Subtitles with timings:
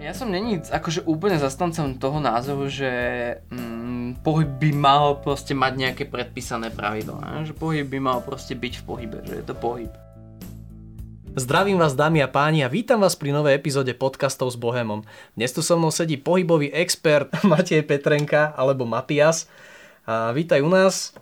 [0.00, 2.88] Ja som není akože úplne zastancom toho názoru, že
[3.52, 7.44] mm, pohyb by mal proste mať nejaké predpísané pravidlá.
[7.44, 9.92] Že pohyb by mal proste byť v pohybe, že je to pohyb.
[11.36, 15.04] Zdravím vás dámy a páni a vítam vás pri novej epizóde podcastov s Bohemom.
[15.36, 19.52] Dnes tu so mnou sedí pohybový expert Matej Petrenka alebo Matias.
[20.08, 21.12] A vítaj u nás.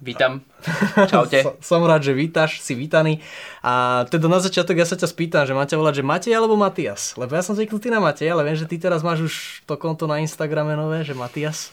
[0.00, 0.40] Vítam.
[1.12, 1.60] Čaute.
[1.60, 3.20] Som rád, že vítaš, si vítaný.
[3.60, 7.20] A teda na začiatok ja sa ťa spýtam, že máte volať, že Matej alebo Matias?
[7.20, 9.34] Lebo ja som zvyknutý na Matej, ale viem, že ty teraz máš už
[9.68, 11.68] to konto na Instagrame nové, že Matias.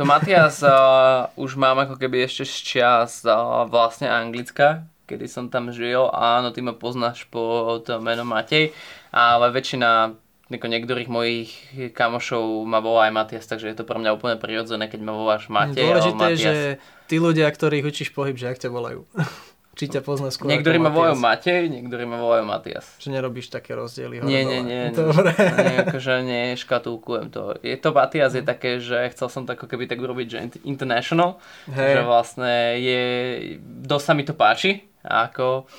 [0.00, 5.52] To Matias uh, už mám ako keby ešte z čas uh, vlastne Anglicka, kedy som
[5.52, 6.08] tam žil.
[6.08, 8.72] Áno, ty ma poznáš po to meno Matej,
[9.12, 10.16] ale väčšina
[10.48, 11.50] ako niektorých mojich
[11.92, 15.52] kamošov ma volá aj Matias, takže je to pre mňa úplne prirodzené, keď ma voláš
[15.52, 16.54] Matej Dôležité je, že
[17.04, 19.04] tí ľudia, ktorých učíš pohyb, že ak ťa volajú.
[19.78, 21.14] Či ťa pozná skôr Niektorí ma volajú.
[21.14, 22.98] Matej, niektorí ma volajú Matias.
[22.98, 24.18] Že nerobíš také rozdiely.
[24.18, 24.90] hore Nie, nie, nie.
[24.90, 25.30] Dobre.
[25.38, 27.54] Nie, akože nie, škatulkujem to.
[27.62, 30.62] Je to Matias je také, že chcel som to ako keby tak urobiť, že int-
[30.66, 31.38] international,
[31.70, 31.94] Hej.
[31.94, 33.02] že vlastne je,
[33.62, 35.70] dosť sa mi to páči, ako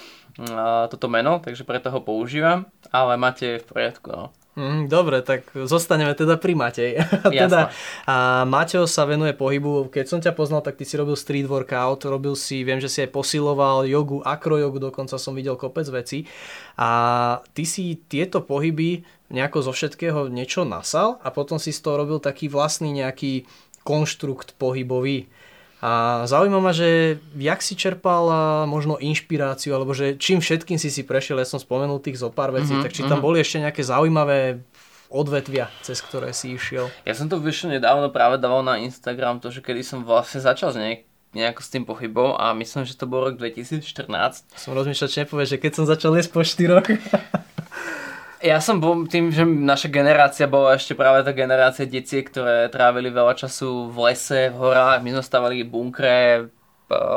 [0.88, 2.64] toto meno, takže preto ho používam,
[2.96, 4.32] ale máte v poriadku, no.
[4.60, 7.00] Mm, dobre, tak zostaneme teda pri Matej.
[7.32, 7.72] Teda,
[8.04, 9.88] a Maťo sa venuje pohybu.
[9.88, 13.00] Keď som ťa poznal, tak ty si robil street workout, robil si, viem, že si
[13.00, 16.28] aj posiloval jogu, akrojogu, dokonca som videl kopec veci.
[16.76, 22.04] A ty si tieto pohyby nejako zo všetkého niečo nasal a potom si z toho
[22.04, 23.48] robil taký vlastný nejaký
[23.88, 25.32] konštrukt pohybový.
[25.80, 28.28] A zaujíma ma, že jak si čerpal
[28.68, 32.52] možno inšpiráciu, alebo že čím všetkým si si prešiel, ja som spomenul tých zo pár
[32.52, 33.26] vecí, Mhm, tak či tam mhm.
[33.26, 34.60] boli ešte nejaké zaujímavé
[35.08, 36.92] odvetvia, cez ktoré si išiel.
[37.02, 40.70] Ja som to vyšlo nedávno práve dával na Instagram, to, že kedy som vlastne začal
[40.70, 44.46] s nej- nejako s tým pohybom a myslím, že to bol rok 2014.
[44.54, 46.86] Som rozmýšľal, či nepovieš, že keď som začal jesť po štyroch.
[48.40, 53.12] Ja som bol tým, že naša generácia bola ešte práve tá generácia detí, ktoré trávili
[53.12, 56.48] veľa času v lese, v horách, my sme stavali bunkre,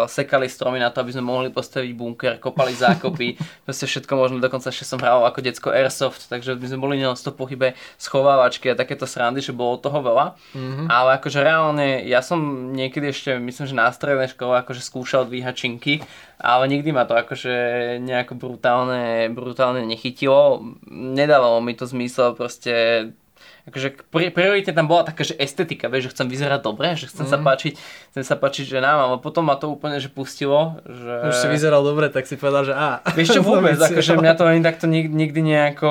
[0.07, 4.69] sekali stromy na to, aby sme mohli postaviť bunker, kopali zákopy, proste všetko možno, dokonca
[4.69, 8.79] ešte som hral ako decko Airsoft, takže my sme boli na to pohybe schovávačky a
[8.79, 10.37] takéto srandy, že bolo toho veľa.
[10.53, 10.93] Mhm.
[10.93, 15.55] Ale akože reálne, ja som niekedy ešte, myslím, že na strednej škole akože skúšal dvíhať
[15.57, 16.05] činky,
[16.43, 17.55] ale nikdy ma to akože
[18.03, 20.75] nejako brutálne, brutálne nechytilo.
[20.91, 23.15] Nedávalo mi to zmysel proste
[23.63, 27.25] akože pri- prioritne tam bola taká, že estetika, vieš, že chcem vyzerať dobre, že chcem
[27.25, 27.45] sa Mhm.
[27.45, 27.73] páčiť,
[28.11, 31.15] chcem sa páčiť ženám, ale potom ma to úplne že pustilo, že...
[31.25, 32.99] Už si vyzeral dobre, tak si povedal, že á.
[33.15, 35.91] Vieš čo vôbec, akože mňa to ani takto nikdy, nikdy nejako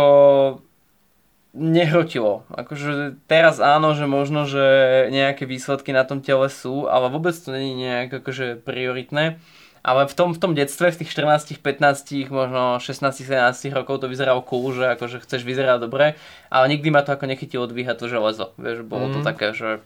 [1.52, 2.48] nehrotilo.
[2.50, 4.64] Akože teraz áno, že možno, že
[5.10, 9.36] nejaké výsledky na tom tele sú, ale vôbec to není nejak akože prioritné.
[9.82, 14.06] Ale v tom, v tom detstve, v tých 14, 15, možno 16, 17 rokov to
[14.06, 16.14] vyzeralo cool, že akože chceš vyzerať dobre,
[16.48, 18.54] ale nikdy ma to ako nechytilo dvíhať to železo.
[18.56, 19.26] Vieš, bolo to Mm.
[19.26, 19.82] také, že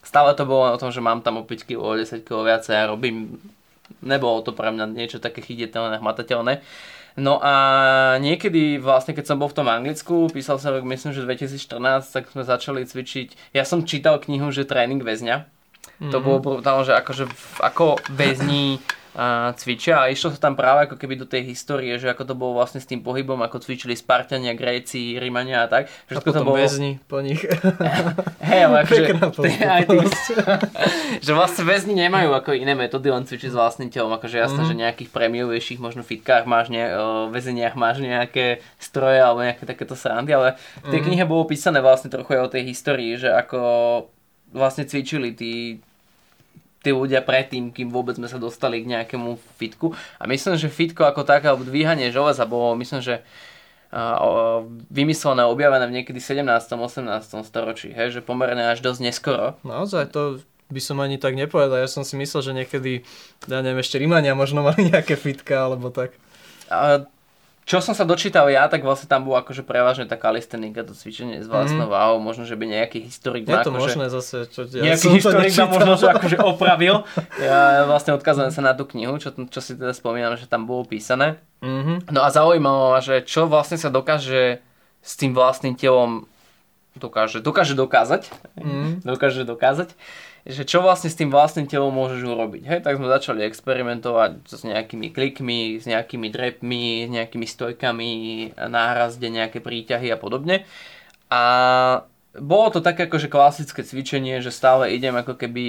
[0.00, 2.74] stále to bolo o tom, že mám tam o 5 kg, o 10 kg viacej
[2.78, 3.42] a robím
[4.00, 6.62] nebolo to pre mňa niečo také chytiteľné, hmatateľné.
[7.18, 7.52] No a
[8.22, 12.30] niekedy vlastne, keď som bol v tom Anglicku, písal sa rok, myslím, že 2014, tak
[12.30, 13.50] sme začali cvičiť.
[13.50, 15.42] Ja som čítal knihu, že tréning väzňa.
[16.06, 16.22] To Mhm.
[16.22, 17.24] bolo brutálne, že akože
[17.60, 18.78] ako väzni
[19.12, 22.34] a cvičia a išlo sa tam práve ako keby do tej histórie, že ako to
[22.34, 25.86] bolo vlastne s tým pohybom, ako cvičili Spartania, Gréci, Rímania a tak.
[25.86, 26.56] A Všetko to potom bolo...
[26.56, 27.42] väzni po nich.
[28.50, 29.02] Hej, ale akože,
[29.74, 29.96] aj ty,
[31.26, 34.10] že vlastne väzni nemajú ako iné metódy, len cvičiť s vlastným telom.
[34.10, 34.68] Akože jasné, Mhm.
[34.68, 39.92] že nejakých prémiovejších, možno fitkách máš, ne, o väzeniach máš nejaké stroje alebo nejaké takéto
[39.92, 41.06] srandy, ale v tej Mhm.
[41.06, 43.58] knihe bolo písané vlastne trochu aj o tej histórii, že ako
[44.50, 45.78] vlastne cvičili tí
[46.80, 49.92] tí ľudia predtým, kým vôbec sme sa dostali k nejakému fitku.
[50.16, 53.20] A myslím, že fitko ako také, alebo dvíhanie železa bolo, myslím, že
[53.92, 56.46] o, vymyslené, objavené v niekedy 17.
[56.48, 57.44] 18.
[57.44, 59.60] storočí, hej, že pomerne až dosť neskoro.
[59.60, 61.84] Naozaj, to by som ani tak nepovedal.
[61.84, 62.92] Ja som si myslel, že niekedy,
[63.50, 66.16] ja neviem, ešte Rímania možno mali nejaké fitka, alebo tak.
[66.72, 67.04] A,
[67.62, 71.38] čo som sa dočítal ja, tak vlastne tam bolo akože prevažne tá kalistenika, to cvičenie
[71.38, 71.92] s vlastnou Mhm.
[71.92, 75.48] váhou, možno, že by nejaký historik Je to akože, možné zase, čo ja nejaký historik
[75.48, 75.70] nečítal.
[75.70, 77.06] možno že akože opravil.
[77.38, 80.82] Ja vlastne odkazujem sa na tú knihu, čo, čo si teda spomínam, že tam bolo
[80.82, 81.38] písané.
[81.60, 82.10] Mhm.
[82.10, 84.58] No a zaujímalo ma, že čo vlastne sa dokáže
[84.98, 86.26] s tým vlastným telom
[86.92, 88.26] dokáže, dokáže dokázať,
[88.56, 89.06] Mhm.
[89.06, 89.94] dokáže dokázať,
[90.48, 92.62] že čo vlastne s tým vlastným telom môžeš urobiť.
[92.64, 98.12] Hej, tak sme začali experimentovať s nejakými klikmi, s nejakými drepmi, s nejakými stojkami,
[98.56, 100.64] nárazde, nejaké príťahy a podobne.
[101.28, 101.42] A
[102.34, 105.64] bolo to také akože klasické cvičenie, že stále idem ako keby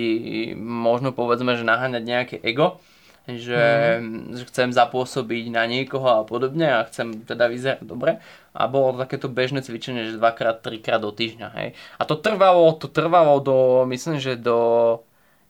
[0.58, 2.78] možno povedzme, že naháňať nejaké ego,
[3.26, 4.38] že, mm.
[4.38, 8.22] že chcem zapôsobiť na niekoho a podobne a chcem teda vyzerať dobre.
[8.52, 11.48] A bolo takéto bežné cvičenie, že dvakrát, trikrát do týždňa.
[11.56, 11.70] Hej.
[12.00, 15.00] A to trvalo, to trvalo do, myslím, že do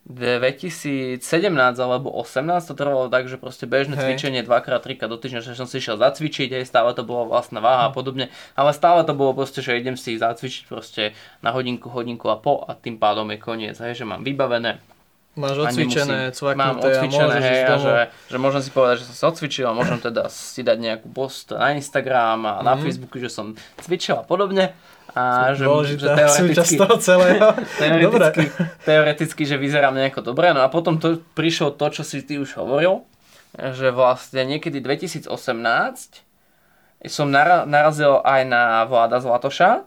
[0.09, 1.21] 2017
[1.77, 4.03] alebo 18 to trvalo tak, že proste bežné Hej.
[4.09, 7.61] cvičenie dvakrát, trikrát do týždňa, že som si išiel zacvičiť, hej, stále to bola vlastná
[7.61, 7.95] váha a hm.
[7.95, 8.25] podobne,
[8.57, 11.13] ale stále to bolo proste, že idem si zacvičiť proste
[11.45, 14.81] na hodinku, hodinku a po a tým pádom je koniec, hej, že mám vybavené
[15.31, 17.95] Máš odcvičené, cvaknuté Mám odcvičené, a hej, a že,
[18.27, 21.55] že môžem si povedať, že som sa odcvičil a môžem teda si dať nejakú post
[21.55, 22.83] na Instagram a na mhm.
[22.83, 24.75] Facebooku, že som cvičil a podobne.
[25.11, 25.67] A že,
[25.99, 27.47] že teoreticky, toho celého.
[27.79, 28.43] teoreticky,
[28.87, 30.51] teoreticky, že vyzerám nejako dobre.
[30.51, 33.03] No a potom to, prišlo to, čo si ty už hovoril,
[33.55, 35.27] že vlastne niekedy 2018
[37.07, 37.27] som
[37.67, 39.83] narazil aj na Vláda Zlatoša,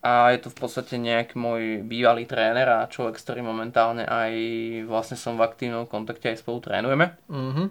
[0.00, 4.32] a je to v podstate nejaký môj bývalý tréner a človek, s ktorým momentálne aj
[4.88, 7.20] vlastne som v aktívnom kontakte aj spolu trénujeme.
[7.28, 7.66] Mm-hmm.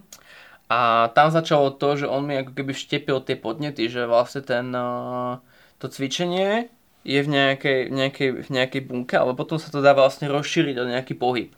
[0.70, 4.70] A tam začalo to, že on mi ako keby vštepil tie podnety, že vlastne ten,
[5.82, 6.70] to cvičenie
[7.02, 10.86] je v nejakej, nejakej, v nejakej bunke, ale potom sa to dá vlastne rozšíriť o
[10.86, 11.50] nejaký pohyb.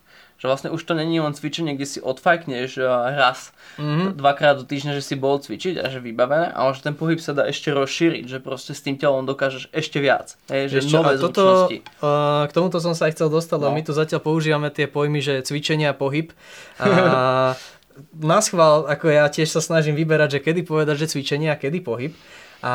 [0.41, 2.81] Že vlastne už to není len cvičenie, kde si odfajkneš
[3.13, 4.17] raz, mm-hmm.
[4.17, 7.37] dvakrát do týždňa, že si bol cvičiť a že vybavené, ale že ten pohyb sa
[7.37, 10.33] dá ešte rozšíriť, že proste s tým telom dokážeš ešte viac.
[10.49, 13.69] Hej, že ešte, nové toto, uh, K tomuto som sa aj chcel dostať, no.
[13.69, 16.33] my tu zatiaľ používame tie pojmy, že cvičenie a pohyb.
[16.81, 17.53] A
[18.17, 21.85] na schvál, ako ja tiež sa snažím vyberať, že kedy povedať, že cvičenie a kedy
[21.85, 22.17] pohyb.
[22.65, 22.73] A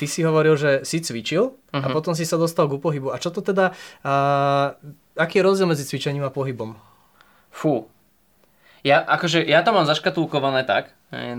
[0.00, 1.84] ty si hovoril, že si cvičil uh-huh.
[1.84, 1.96] a mhm.
[1.96, 3.12] potom si sa dostal k pohybu.
[3.12, 3.72] A čo to teda,
[4.04, 4.76] uh,
[5.16, 6.93] aký je rozdiel medzi cvičením a pohybom?
[7.54, 7.86] Fú.
[8.84, 10.92] Ja, akože, ja to mám zaškatulkované tak,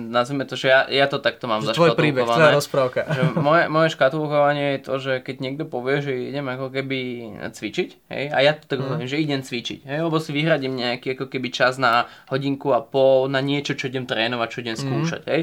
[0.10, 1.94] nazvime to, že ja, ja to takto mám že zaškatulkované.
[1.94, 3.00] Tvoj príbeh, tvoja rozprávka.
[3.06, 7.00] Že moje, moje škatulkovanie je to, že keď niekto povie, že idem ako keby
[7.54, 8.86] cvičiť, hej, a ja to tak mm.
[8.88, 12.82] hovorím, že idem cvičiť, hej, lebo si vyhradím nejaký ako keby čas na hodinku a
[12.82, 14.82] pol na niečo, čo idem trénovať, čo idem mhm.
[14.82, 15.30] skúšať, mm.
[15.30, 15.42] hej.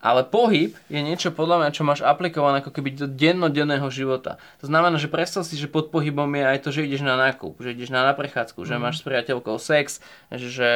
[0.00, 4.40] Ale pohyb je niečo podľa mňa, čo máš aplikované ako keby do dennodenného života.
[4.64, 7.60] To znamená, že predstav si, že pod pohybom je aj to, že ideš na nákup,
[7.60, 8.66] že ideš na, na prechádzku, mm.
[8.66, 8.82] že mhm.
[8.82, 10.00] máš s priateľkou sex,
[10.32, 10.72] že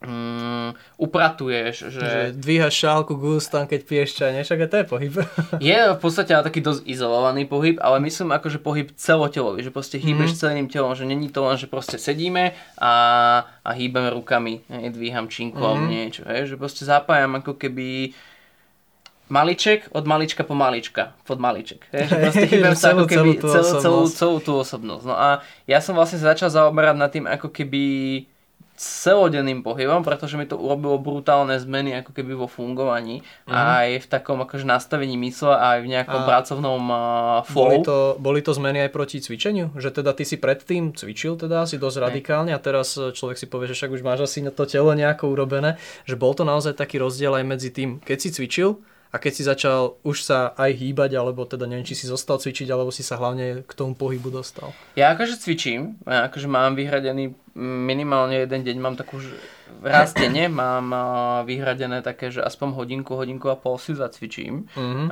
[0.00, 1.92] mm, upratuješ.
[1.92, 2.00] Že...
[2.00, 4.44] že dvíhaš šálku k ústam, keď piješ čaj, nie?
[4.44, 5.14] Však to je pohyb.
[5.72, 9.72] je v podstate ale taký dosť izolovaný pohyb, ale myslím ako, že pohyb celotelový, že
[9.72, 10.38] proste hýbeš mm.
[10.40, 12.92] celým telom, že není to len, že proste sedíme a,
[13.60, 15.88] a hýbeme rukami, hej, dvíham činkom, mm.
[15.88, 18.16] niečo, hej, že proste zapájam ako keby
[19.30, 21.86] maliček od malička po malička, pod maliček.
[21.94, 25.04] Hej, proste hýbem sa ako keby celú, celú, celú, celú tú osobnosť.
[25.06, 27.84] No a ja som vlastne začal zaoberať nad tým ako keby
[28.80, 33.52] celodenným pohybom, pretože mi to urobilo brutálne zmeny ako keby vo fungovaní mm.
[33.52, 36.98] aj v takom akože nastavení mysle aj v nejakom a pracovnom uh,
[37.44, 37.68] flow.
[37.68, 39.76] Boli to, boli to zmeny aj proti cvičeniu?
[39.76, 43.68] Že teda ty si predtým cvičil teda asi dosť radikálne a teraz človek si povie,
[43.68, 45.76] že však už máš asi to telo nejako urobené,
[46.08, 48.80] že bol to naozaj taký rozdiel aj medzi tým, keď si cvičil
[49.10, 52.70] a keď si začal už sa aj hýbať, alebo teda neviem, či si zostal cvičiť,
[52.70, 54.70] alebo si sa hlavne k tomu pohybu dostal?
[54.94, 59.20] Ja akože cvičím, ja akože mám vyhradený minimálne jeden deň, mám takú
[59.84, 60.88] raz denne, mám
[61.44, 64.66] vyhradené také, že aspoň hodinku, hodinku a pol si zacvičím.
[64.72, 65.06] Mm-hmm.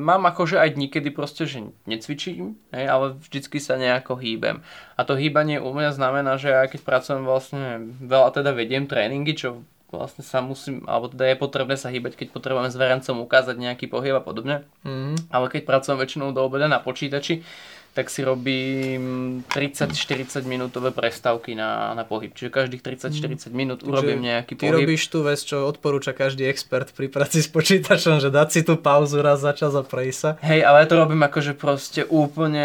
[0.00, 4.64] Mám akože aj dní, kedy proste, že necvičím, hej, ale vždycky sa nejako hýbem.
[4.96, 9.36] A to hýbanie u mňa znamená, že aj keď pracujem vlastne, veľa teda vediem tréningy,
[9.36, 9.48] čo
[9.92, 13.92] vlastne sa musím, alebo teda je potrebné sa hýbať, keď potrebujem s verencom ukázať nejaký
[13.92, 14.64] pohyb a podobne.
[14.88, 15.20] Mm.
[15.28, 17.44] Ale keď pracujem väčšinou do obeda na počítači,
[17.92, 22.32] tak si robím 30-40 minútové prestávky na, na pohyb.
[22.32, 24.72] Čiže každých 30-40 minút urobím nejaký ty pohyb.
[24.72, 28.60] Ty robíš tú vec, čo odporúča každý expert pri práci s počítačom, že dať si
[28.64, 30.30] tú pauzu raz za čas a prejsť sa.
[30.40, 32.64] Hej, ale ja to robím akože proste úplne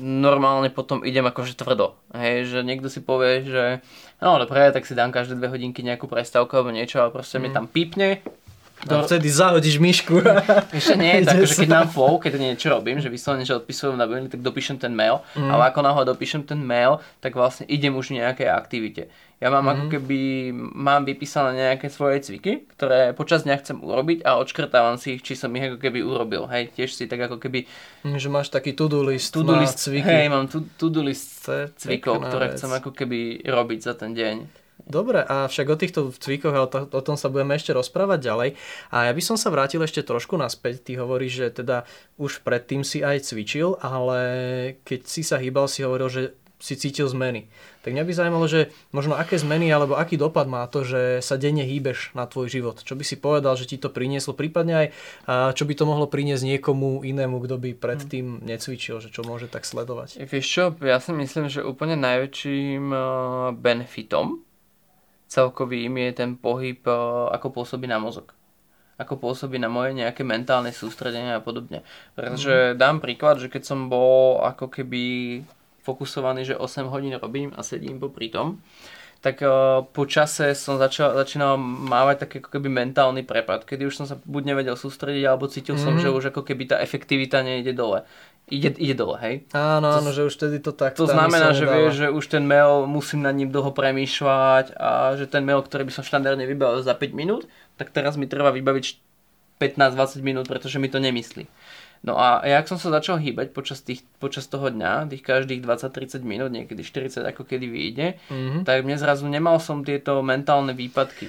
[0.00, 1.92] normálne potom idem akože tvrdo.
[2.16, 3.64] Hej, že niekto si povie, že
[4.24, 7.42] no dobre, tak si dám každé dve hodinky nejakú prestávku alebo niečo, ale proste mm.
[7.44, 8.24] mi tam pípne,
[8.86, 8.96] do...
[8.96, 10.24] A vtedy zahodíš myšku.
[10.78, 14.08] Ešte nie, tak, že keď mám flow, keď niečo robím, že vyslovene, že odpisujem na
[14.08, 15.50] maily, tak dopíšem ten mail, mm.
[15.52, 19.02] ale ako náhle dopíšem ten mail, tak vlastne idem už v nejakej aktivite.
[19.40, 19.72] Ja mám mm.
[19.72, 20.18] ako keby,
[20.76, 25.32] mám vypísané nejaké svoje cviky, ktoré počas dňa chcem urobiť a odškrtávam si ich, či
[25.32, 26.44] som ich ako keby urobil.
[26.52, 27.64] Hej, tiež si tak ako keby...
[28.04, 30.04] Mm, že máš taký to-do list to-do list cviky.
[30.04, 31.48] Hej, mám to-do list
[31.80, 32.60] cvikov, ktoré vec.
[32.60, 34.59] chcem ako keby robiť za ten deň.
[34.86, 38.18] Dobre, a však o týchto cvíkoch a o, to, o tom sa budeme ešte rozprávať
[38.22, 38.48] ďalej.
[38.94, 40.86] A ja by som sa vrátil ešte trošku naspäť.
[40.86, 41.84] Ty hovoríš, že teda
[42.16, 44.20] už predtým si aj cvičil, ale
[44.86, 46.22] keď si sa hýbal, si hovoril, že
[46.60, 47.48] si cítil zmeny.
[47.80, 51.40] Tak mňa by zaujímalo, že možno aké zmeny alebo aký dopad má to, že sa
[51.40, 52.84] denne hýbeš na tvoj život.
[52.84, 54.86] Čo by si povedal, že ti to prinieslo, prípadne aj
[55.56, 59.64] čo by to mohlo priniesť niekomu inému, kto by predtým necvičil, že čo môže tak
[59.64, 60.20] sledovať.
[60.20, 62.92] Vieš čo, ja si myslím, že úplne najväčším
[63.56, 64.44] benefitom
[65.30, 66.92] celkovým je ten pohyb, e,
[67.38, 68.34] ako pôsobí na mozog
[69.00, 71.80] ako pôsobí na moje nejaké mentálne sústredenie a podobne.
[72.12, 72.76] Pretože mm.
[72.76, 75.40] dám príklad, že keď som bol ako keby
[75.80, 78.60] fokusovaný, že 8 hodín robím a sedím popri tom,
[79.20, 84.04] tak uh, po čase som začal, začínal mávať taký ako keby mentálny prepad, kedy už
[84.04, 85.80] som sa buď nevedel sústrediť, alebo cítil mm.
[85.80, 86.00] som, mhm.
[86.00, 88.04] že už ako keby tá efektivita nejde dole.
[88.50, 89.34] Ide, ide dole, hej?
[89.54, 90.98] Áno, to, áno, že už tedy to tak...
[90.98, 95.30] To znamená, že vieš, že už ten mail musím nad ním dlho premýšľať a že
[95.30, 97.46] ten mail, ktorý by som štandardne vybavil za 5 minút,
[97.78, 98.98] tak teraz mi trvá vybaviť
[99.62, 101.46] 15-20 minút, pretože mi to nemyslí.
[102.00, 106.24] No a jak som sa začal hýbať počas, tých, počas toho dňa, tých každých 20-30
[106.24, 108.62] minút, niekedy 40 ako kedy vyjde, mm-hmm.
[108.64, 111.28] tak mne zrazu nemal som tieto mentálne výpadky.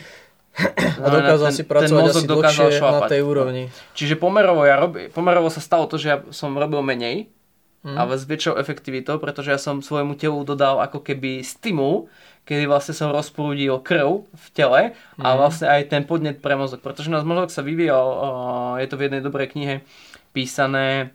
[1.01, 3.01] A dokázal ten, si pracovať asi dokázal šlapať.
[3.01, 3.63] na tej úrovni.
[3.97, 7.29] Čiže pomerovo, ja rob, pomerovo sa stalo to, že ja som robil menej,
[7.85, 7.97] mm.
[7.97, 12.09] ale s väčšou efektivitou, pretože ja som svojmu telu dodal ako keby stimul,
[12.45, 14.81] kedy vlastne som rozprúdil krv v tele
[15.17, 15.35] a mm.
[15.37, 18.07] vlastne aj ten podnet pre mozog, pretože náš mozog sa vyvíjal,
[18.81, 19.75] je to v jednej dobrej knihe,
[20.33, 21.13] písané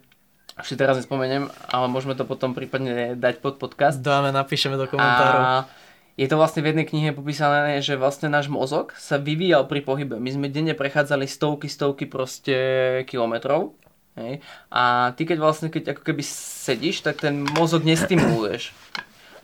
[0.57, 4.01] už si teraz nespomeniem, ale môžeme to potom prípadne dať pod podcast.
[4.01, 5.41] Dáme, napíšeme do komentárov.
[5.45, 5.69] A
[6.17, 10.17] je to vlastne v jednej knihe popísané, že vlastne náš mozog sa vyvíjal pri pohybe.
[10.17, 12.57] My sme denne prechádzali stovky, stovky proste
[13.05, 13.77] kilometrov.
[14.17, 14.41] Hej?
[14.73, 18.73] A ty keď vlastne, keď ako keby sedíš, tak ten mozog nestimuluješ.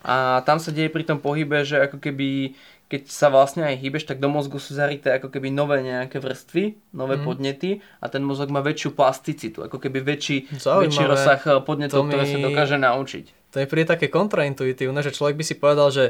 [0.02, 4.04] A tam sa deje pri tom pohybe, že ako keby keď sa vlastne aj hýbeš,
[4.04, 7.24] tak do mozgu sú zarité ako keby nové nejaké vrstvy, nové mm.
[7.24, 12.12] podnety a ten mozog má väčšiu plasticitu, ako keby väčší, väčší rozsah eh, podnetov, mi...
[12.12, 13.24] ktoré sa dokáže naučiť.
[13.56, 16.04] To je príde také kontraintuitívne, že človek by si povedal, že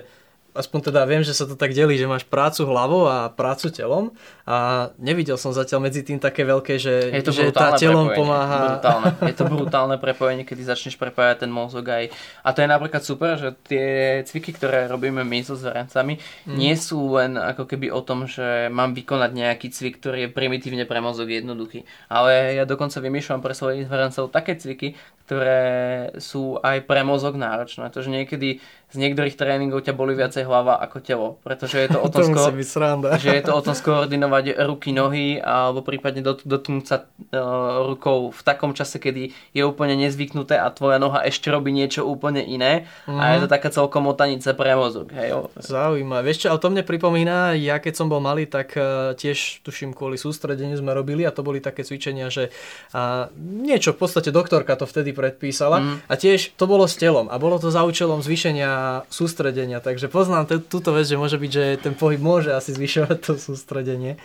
[0.54, 4.14] aspoň teda viem, že sa to tak delí, že máš prácu hlavou a prácu telom
[4.46, 8.18] a nevidel som zatiaľ medzi tým také veľké, že, je to že tá telom prepojenie.
[8.22, 8.62] pomáha.
[8.78, 9.06] Brutálne.
[9.26, 12.14] Je to brutálne prepojenie, kedy začneš prepájať ten mozog aj.
[12.46, 13.86] A to je napríklad super, že tie
[14.22, 16.54] cviky, ktoré robíme my so zverencami, mm.
[16.54, 20.86] nie sú len ako keby o tom, že mám vykonať nejaký cvik, ktorý je primitívne
[20.86, 21.82] pre mozog jednoduchý.
[22.06, 24.94] Ale ja dokonca vymýšľam pre svojich zverencov také cviky,
[25.24, 27.88] ktoré sú aj pre mozog náročné.
[27.88, 31.98] To, že niekedy z niektorých tréningov ťa boli viacej hlava ako telo, pretože je to
[31.98, 36.46] o tom, to sko- že je to o tom skoordinovať ruky, nohy alebo prípadne dot-
[36.46, 41.50] dotknúť sa uh, rukou v takom čase, kedy je úplne nezvyknuté a tvoja noha ešte
[41.50, 43.18] robí niečo úplne iné mm.
[43.18, 43.54] a je to mhm.
[43.58, 45.10] taká celkom motanica pre mozog.
[45.10, 46.30] Hej, Zaujímavé.
[46.30, 49.96] Vieš čo, ale to mne pripomína, ja keď som bol malý, tak uh, tiež tuším
[49.96, 52.54] kvôli sústredeniu sme robili a to boli také cvičenia, že
[52.94, 55.96] uh, niečo v podstate doktorka to vtedy predpísala mm.
[56.06, 58.73] a tiež to bolo s telom a bolo to za účelom zvýšenia
[59.08, 59.80] sústredenia.
[59.80, 63.32] Takže poznám t- túto vec, že môže byť, že ten pohyb môže asi zvyšovať to
[63.36, 64.20] sústredenie.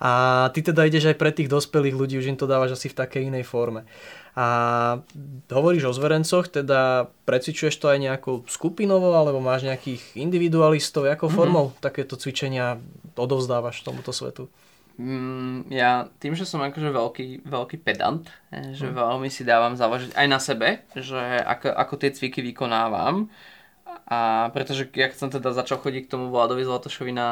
[0.00, 2.98] A ty teda ideš aj pre tých dospelých ľudí, už im to dávaš asi v
[2.98, 3.86] takej inej forme.
[4.34, 4.46] A
[5.46, 11.38] hovoríš o zverencoch, teda precvičuješ to aj nejakou skupinovo, alebo máš nejakých individualistov, ako mm-hmm.
[11.38, 12.82] formou takéto cvičenia
[13.14, 14.50] odovzdávaš tomuto svetu?
[14.94, 18.22] Mm, ja tým, že som akože veľký, veľký pedant,
[18.78, 18.94] že mm.
[18.94, 23.26] veľmi si dávam záležiť aj na sebe, že ako, ako tie cviky vykonávam,
[24.08, 27.28] a pretože ja som teda začal chodiť k tomu Vladovi Zlatošovi na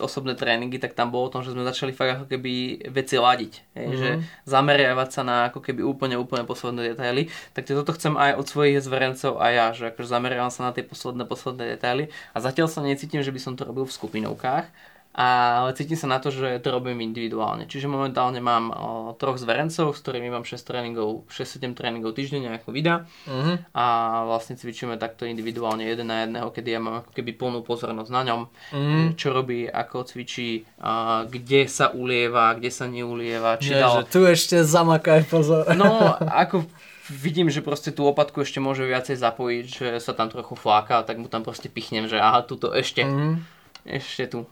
[0.00, 3.52] osobné tréningy, tak tam bolo o tom, že sme začali fakt ako keby veci ladiť.
[3.78, 4.00] Hej, mm-hmm.
[4.00, 4.10] Že
[4.42, 7.30] zameriavať sa na ako keby úplne, úplne posledné detaily.
[7.54, 10.82] Tak toto chcem aj od svojich zverencov a ja, že akože zameriavam sa na tie
[10.82, 12.10] posledné, posledné detaily.
[12.34, 14.66] A zatiaľ sa necítim, že by som to robil v skupinovkách,
[15.14, 17.70] ale cítim sa na to, že to robím individuálne.
[17.70, 18.74] Čiže momentálne mám o,
[19.14, 23.62] troch zverencov, s ktorými mám 6 tréningov, 6-7 tréningov týždenne ako vida uh-huh.
[23.78, 23.84] a
[24.26, 28.22] vlastne cvičíme takto individuálne jeden na jedného, kedy ja mám ako keby plnú pozornosť na
[28.26, 29.06] ňom, uh-huh.
[29.14, 33.62] čo robí, ako cvičí, a kde sa ulieva, kde sa neulieva.
[33.62, 34.02] Či Nie, dal...
[34.02, 35.62] že tu ešte zamakaj pozor.
[35.78, 36.64] No, ako
[37.10, 41.18] vidím, že proste tú opatku ešte môže viacej zapojiť, že sa tam trochu fláka, tak
[41.18, 43.38] mu tam proste pichnem, že aha, tuto ešte, uh-huh.
[43.86, 44.42] ešte tu.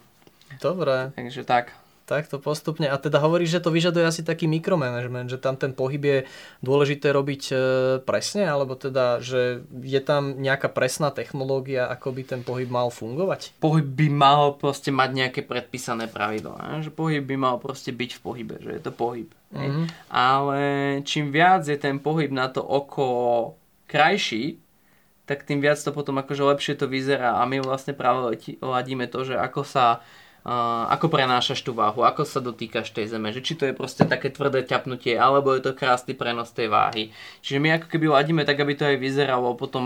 [0.61, 1.13] Dobre.
[1.15, 1.73] Takže tak.
[2.03, 2.91] Takto postupne.
[2.91, 6.19] A teda hovoríš, že to vyžaduje asi taký mikromanagement, že tam ten pohyb je
[6.59, 7.55] dôležité robiť e,
[8.03, 13.55] presne, alebo teda, že je tam nejaká presná technológia, ako by ten pohyb mal fungovať?
[13.63, 16.83] Pohyb by mal proste mať nejaké predpísané pravidlá.
[16.83, 19.31] Že pohyb by mal proste byť v pohybe, že je to pohyb.
[19.55, 19.85] Mm-hmm.
[20.11, 20.59] Ale
[21.07, 23.07] čím viac je ten pohyb na to oko
[23.87, 24.59] krajší,
[25.23, 29.23] tak tým viac to potom akože lepšie to vyzerá a my vlastne práve ladíme to,
[29.23, 30.03] že ako sa
[30.43, 34.03] Uh, ako prenášaš tú váhu, ako sa dotýkaš tej zeme, že či to je proste
[34.03, 37.15] také tvrdé ťapnutie, alebo je to krásny prenos tej váhy.
[37.39, 39.83] Čiže my ako keby ladíme tak, aby to aj vyzeralo potom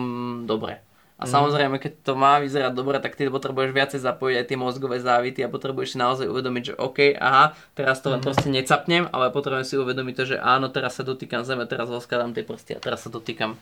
[0.50, 0.82] dobre.
[1.22, 1.30] A mm.
[1.30, 5.46] samozrejme, keď to má vyzerať dobre, tak ty potrebuješ viacej zapojiť aj tie mozgové závity
[5.46, 8.26] a potrebuješ si naozaj uvedomiť, že OK, aha, teraz to len mm.
[8.26, 12.34] proste necapnem, ale potrebujem si uvedomiť to, že áno, teraz sa dotýkam zeme, teraz rozkladám
[12.34, 13.54] tie prsty a teraz sa dotýkam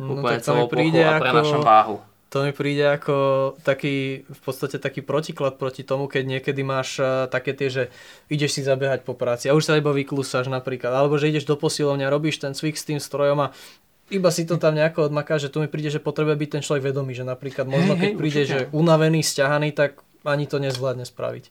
[0.00, 2.00] úplne celou príde a prenášam váhu
[2.30, 3.14] To mi príde ako
[3.66, 7.82] taký, v podstate taký protiklad proti tomu, keď niekedy máš uh, také tie, že
[8.30, 11.58] ideš si zabehať po práci a už sa iba vyklusáš napríklad, alebo že ideš do
[11.58, 13.52] posilovňa, robíš ten cvik s tým strojom a
[14.14, 16.94] iba si to tam nejako odmaká, že tu mi príde, že potrebuje byť ten človek
[16.94, 18.54] vedomý, že napríklad možno keď hey, príde, určite.
[18.54, 21.50] že unavený, stiahaný, tak ani to nezvládne spraviť.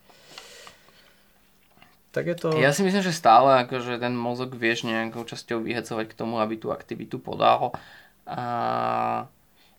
[2.09, 2.47] Tak je to...
[2.57, 6.57] Ja si myslím, že stále akože ten mozog vieš nejakou časťou vyhecovať k tomu, aby
[6.57, 7.75] tú aktivitu podal.
[8.25, 8.41] A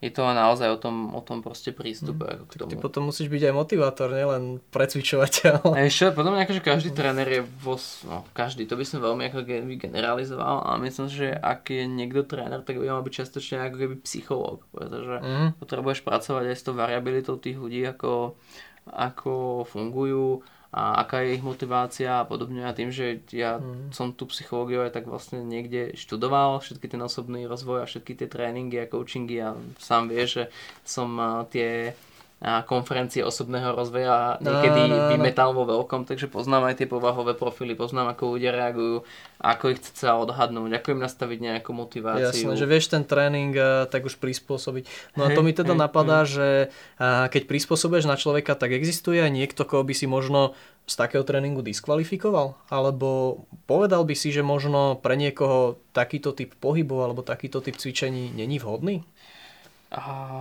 [0.01, 2.25] je to naozaj o tom, o tom proste prístupe.
[2.25, 2.49] Mm.
[2.49, 2.69] K tomu.
[2.73, 5.77] Ty potom musíš byť aj motivátor, nielen precvičovateľ.
[5.77, 7.77] A ešte potom že každý tréner je vo,
[8.09, 9.45] no každý, to by som veľmi ako
[9.77, 13.95] generalizoval, ale myslím že ak je niekto tréner, tak by mal byť častočne ako keby
[14.01, 15.49] psychológ, pretože mm.
[15.61, 18.41] potrebuješ pracovať aj s tou variabilitou tých ľudí, ako,
[18.89, 23.91] ako fungujú, a aká je ich motivácia a podobne a tým, že ja mm.
[23.91, 28.31] som tú psychológiu aj tak vlastne niekde študoval, všetky ten osobný rozvoj a všetky tie
[28.31, 30.43] tréningy a coachingy a sám vie, že
[30.87, 31.11] som
[31.51, 31.99] tie
[32.41, 35.09] a konferencie osobného rozvoja niekedy no, no, no.
[35.13, 39.05] vymetal vo veľkom, takže poznám aj tie povahové profily, poznám ako ľudia reagujú,
[39.45, 42.49] ako ich chce sa odhadnúť, ako im nastaviť nejakú motiváciu.
[42.49, 44.89] Jasné, že vieš ten tréning uh, tak už prispôsobiť.
[45.21, 49.37] No a to mi teda napadá, že uh, keď prispôsobuješ na človeka, tak existuje aj
[49.37, 50.57] niekto, koho by si možno
[50.89, 52.57] z takého tréningu diskvalifikoval?
[52.73, 58.33] Alebo povedal by si, že možno pre niekoho takýto typ pohybov alebo takýto typ cvičení
[58.33, 59.05] není vhodný?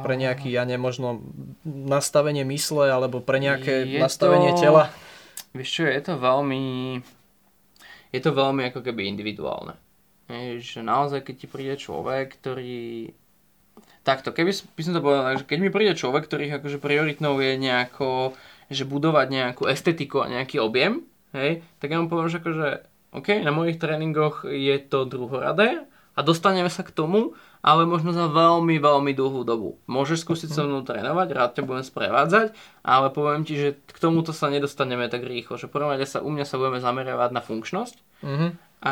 [0.06, 1.26] Pre nejaký, ja nemožno
[1.66, 4.62] nastavenie mysle alebo pre nejaké je nastavenie to...
[4.62, 4.94] tela?
[5.58, 6.62] Vieš čo, je to veľmi
[8.10, 9.78] je to veľmi ako keby individuálne.
[10.30, 13.10] Je, že naozaj, keď ti príde človek, ktorý
[14.06, 17.58] takto, keby by som to povedal, že keď mi príde človek, ktorý akože prioritnou je
[17.58, 18.38] nejako,
[18.70, 22.68] že budovať nejakú estetiku a nejaký objem, hej, tak ja mu poviem, že akože,
[23.18, 28.32] OK, na mojich tréningoch je to druhoradé a dostaneme sa k tomu, ale možno za
[28.32, 29.76] veľmi, veľmi dlhú dobu.
[29.86, 34.32] Môžeš skúsiť so mnou trénovať, rád ťa budem sprevádzať, ale poviem ti, že k tomuto
[34.32, 37.96] sa nedostaneme tak rýchlo, že prvom sa u mňa sa budeme zameriavať na funkčnosť.
[38.24, 38.50] Mm-hmm.
[38.80, 38.92] A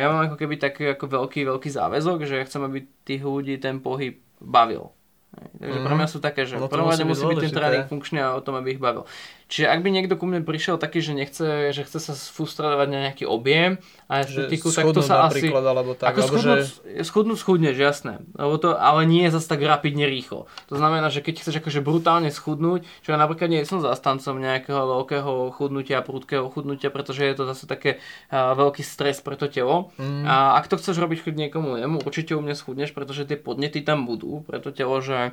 [0.00, 3.60] ja mám ako keby taký ako veľký, veľký záväzok, že ja chcem, aby tých ľudí
[3.60, 4.96] ten pohyb bavil.
[5.36, 5.84] Takže mm.
[5.84, 8.40] pre mňa sú také, že no, prvom rade musí byť ten tréning funkčný a o
[8.40, 9.04] tom, aby ich bavil.
[9.46, 12.98] Čiže ak by niekto ku mne prišiel taký, že nechce, že chce sa frustrovať na
[13.06, 13.78] nejaký objem
[14.10, 15.46] a estetiku, tak to sa asi...
[15.54, 17.06] Alebo tak, ako alebo schudnúť, že...
[17.06, 18.26] schudnúť schudneš, jasné.
[18.34, 20.50] Lebo to, ale nie je zase tak rapidne rýchlo.
[20.66, 24.82] To znamená, že keď chceš akože brutálne schudnúť, čo ja napríklad nie som zastancom nejakého
[24.82, 28.02] veľkého chudnutia, prudkého chudnutia, pretože je to zase také
[28.34, 29.94] uh, veľký stres pre to telo.
[29.94, 30.26] Mm.
[30.26, 33.86] A ak to chceš robiť chuť niekomu inému, určite u mňa schudneš, pretože tie podnety
[33.86, 35.30] tam budú pre to telo, že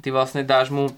[0.00, 0.88] ty vlastne dáš mu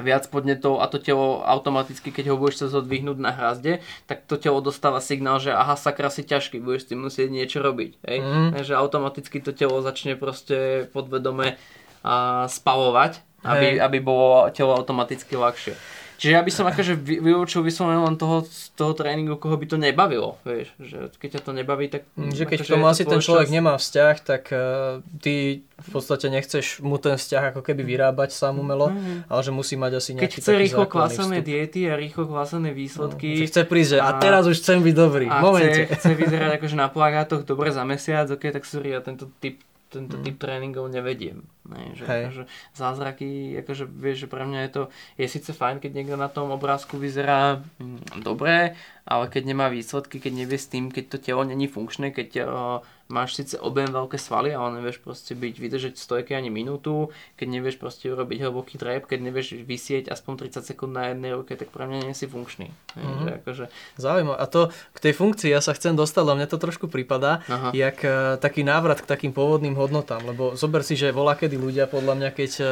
[0.00, 4.40] viac podnetov a to telo automaticky, keď ho budeš sa zodvihnúť na hrazde, tak to
[4.40, 8.00] telo dostáva signál, že aha, sakra si ťažký, budeš si musieť niečo robiť.
[8.08, 8.18] Hej?
[8.24, 8.50] Mm.
[8.56, 11.60] Takže automaticky to telo začne proste podvedome
[12.02, 15.74] a spavovať, aby, aby bolo telo automaticky ľahšie.
[16.22, 18.46] Čiže ja by som akože vyučil vyslovene len toho,
[18.78, 22.06] toho tréningu, koho by to nebavilo, vieš, že keď ťa to nebaví, tak...
[22.14, 23.56] Mm, že keď k tomu asi ten človek čas...
[23.58, 28.62] nemá vzťah, tak uh, ty v podstate nechceš mu ten vzťah ako keby vyrábať sám
[28.62, 29.26] umelo, mm-hmm.
[29.26, 33.42] ale že musí mať asi nejaký Keď chce rýchlo kvásené diety a rýchlo kvásené výsledky...
[33.42, 36.76] No, chce prísť, a, a teraz už chcem byť dobrý, a Chce, chce vyzerať akože
[36.78, 39.58] na plagátoch dobre za mesiac, ok, tak sorry, ja tento typ
[39.92, 40.24] tento mm.
[40.24, 41.44] typ tréningov nevediem.
[41.68, 44.82] Ne, že, akože zázraky, akože vieš, že pre mňa je to,
[45.20, 48.74] je síce fajn, keď niekto na tom obrázku vyzerá mm, dobré,
[49.06, 52.82] ale keď nemá výsledky, keď nevie s tým, keď to telo není funkčné, keď uh,
[53.12, 57.76] máš síce objem veľké svaly, ale nevieš proste byť, vydržať stojky ani minútu, keď nevieš
[57.76, 61.84] proste urobiť hlboký trep, keď nevieš vysieť aspoň 30 sekúnd na jednej ruke, tak pre
[61.84, 62.72] mňa nie si funkčný.
[62.96, 63.44] Mm-hmm.
[63.44, 63.68] akože...
[64.00, 64.40] Zaujímavé.
[64.40, 67.76] A to k tej funkcii ja sa chcem dostať, lebo mňa to trošku prípada, Aha.
[67.76, 71.84] jak uh, taký návrat k takým pôvodným hodnotám, lebo zober si, že volá kedy ľudia
[71.84, 72.68] podľa mňa, keď uh,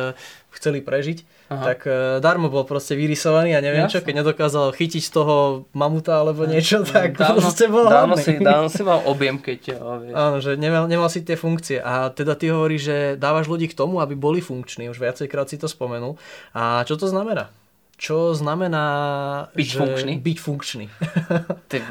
[0.50, 1.64] chceli prežiť, Aha.
[1.72, 4.02] tak uh, darmo bol proste vyrysovaný a neviem Jasne.
[4.02, 5.34] čo, keď nedokázal chytiť z toho
[5.74, 10.14] mamuta alebo niečo, tak dávno, proste bol dávno si, dávno si mal objem, keď vieš.
[10.14, 13.78] Áno, že nemal, nemal si tie funkcie a teda ty hovoríš, že dávaš ľudí k
[13.78, 16.18] tomu, aby boli funkční, už viacejkrát si to spomenul.
[16.50, 17.54] A čo to znamená?
[18.00, 18.86] Čo znamená
[19.52, 20.12] byť že funkčný.
[20.24, 20.84] Byť funkčný.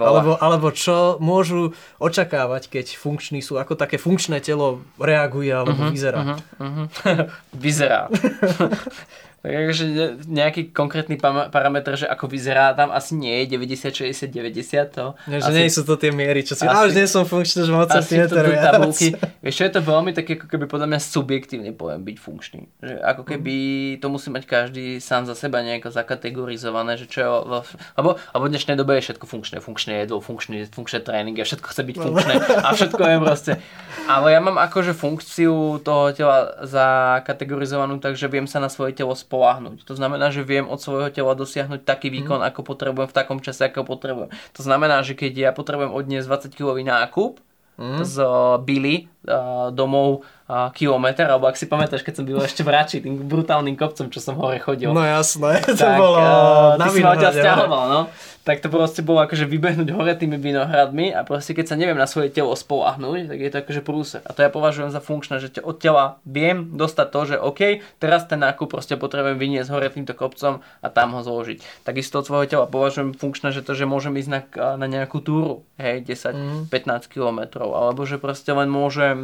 [0.01, 5.93] alebo, alebo čo môžu očakávať, keď funkční sú, ako také funkčné telo reaguje alebo uh-huh,
[5.93, 6.21] vyzerá.
[6.25, 7.29] Uh-huh, uh-huh.
[7.53, 8.09] vyzerá.
[9.39, 9.83] Tak akože
[10.27, 11.15] nejaký konkrétny
[11.47, 15.15] parameter, že ako vyzerá tam asi nie je 90, 60, 90 to.
[15.31, 17.63] Nie, že asi, nie sú to tie miery, čo si, asi, už nie som funkčný,
[17.63, 19.15] že mám cm tabulky.
[19.39, 22.61] Vieš čo, je to veľmi také, ako keby podľa mňa subjektívne poviem byť funkčný.
[22.83, 23.55] Že ako keby
[24.03, 27.27] to musí mať každý sám za seba nejako zakategorizované, že čo je,
[27.95, 31.67] lebo, lebo v dnešnej dobe je všetko funkčné, funkčné jedlo, funkčné, funkčné tréningy a všetko
[31.71, 33.51] chce byť funkčné a všetko je proste
[34.09, 39.13] Ale ja mám akože funkciu toho tela zakategorizovanú tak, že viem sa na svoje telo
[39.29, 39.85] spolahnuť.
[39.85, 42.49] To znamená, že viem od svojho tela dosiahnuť taký výkon, mm.
[42.49, 44.33] ako potrebujem v takom čase, ako potrebujem.
[44.57, 47.37] To znamená, že keď ja potrebujem odniesť 20 kg nákup,
[47.77, 48.01] mm.
[48.03, 48.15] z
[48.65, 52.97] Billy uh, domov uh, kilometr, alebo ak si pamätáš, keď som byl ešte v Rači,
[53.05, 54.89] tým brutálnym kopcom, čo som hore chodil.
[54.89, 58.01] No jasné, to tak, bolo uh, na ty si ma odtiaľ stiahoval, no
[58.49, 62.09] tak to proste bolo akože vybehnúť hore tými vinohradmi a proste keď sa neviem na
[62.09, 64.21] svoje telo spolahnúť, tak je to akože prúser.
[64.25, 68.25] A to ja považujem za funkčné, že od tela viem dostať to, že OK, teraz
[68.25, 71.85] ten nákup proste potrebujem vyniesť hore týmto kopcom a tam ho zložiť.
[71.85, 74.41] Takisto od svojho tela považujem funkčné, že to, že môžem ísť na,
[74.81, 76.99] na nejakú túru, hej, 10-15 mm.
[77.11, 79.19] kilometrov, alebo že proste len môžem...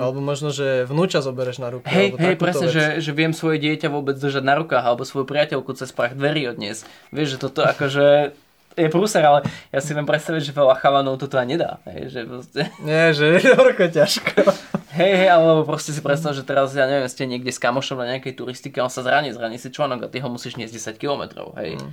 [0.00, 1.86] Alebo možno, že vnúča zobereš na ruku.
[1.86, 5.72] Hej, hej, presne, že, že viem svoje dieťa vôbec držať na rukách, alebo svoju priateľku
[5.76, 6.86] cez prach dverí odniesť.
[7.14, 8.32] Vieš, že toto akože
[8.78, 9.42] je prúser, ale
[9.74, 11.82] ja si viem predstaviť, že veľa chalanov toto aj nedá.
[11.90, 12.60] Hej, že proste...
[12.86, 14.46] Nie, že je horko ťažko.
[14.90, 18.16] Hej, hej, alebo proste si predstav, že teraz, ja neviem, ste niekde s kamošom na
[18.16, 21.22] nejakej turistike, on sa zraní, zraní si článok a ty ho musíš niesť 10 km,
[21.58, 21.78] hej.
[21.78, 21.90] Mm.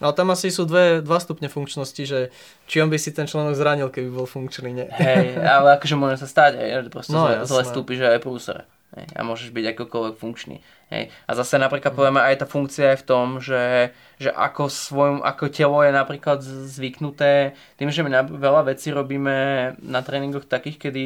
[0.00, 2.32] Ale tam asi sú dve, dva stupne funkčnosti, že
[2.66, 4.88] či on by si ten článok zranil, keby bol funkčný, nie?
[4.88, 8.64] Hej, ale akože môže sa stať, že proste no, zle, zle stúpi, že aj prúser.
[8.92, 10.60] Hej, a môžeš byť akokoľvek funkčný.
[10.92, 11.08] Hej.
[11.24, 15.48] A zase napríklad povieme aj tá funkcia je v tom, že, že ako, svojom, ako
[15.48, 21.02] telo je napríklad zvyknuté, tým, že my na veľa vecí robíme na tréningoch takých, kedy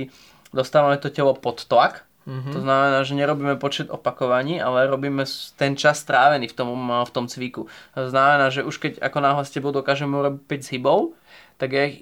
[0.50, 2.52] dostávame to telo pod tlak, Mm-hmm.
[2.52, 5.22] To znamená, že nerobíme počet opakovaní, ale robíme
[5.54, 6.70] ten čas strávený v tom,
[7.06, 7.70] v tom cviku.
[7.94, 11.14] To znamená, že už keď ako náhle s tebou dokážeme urobiť 5 zhybov,
[11.56, 11.94] tak ja uh,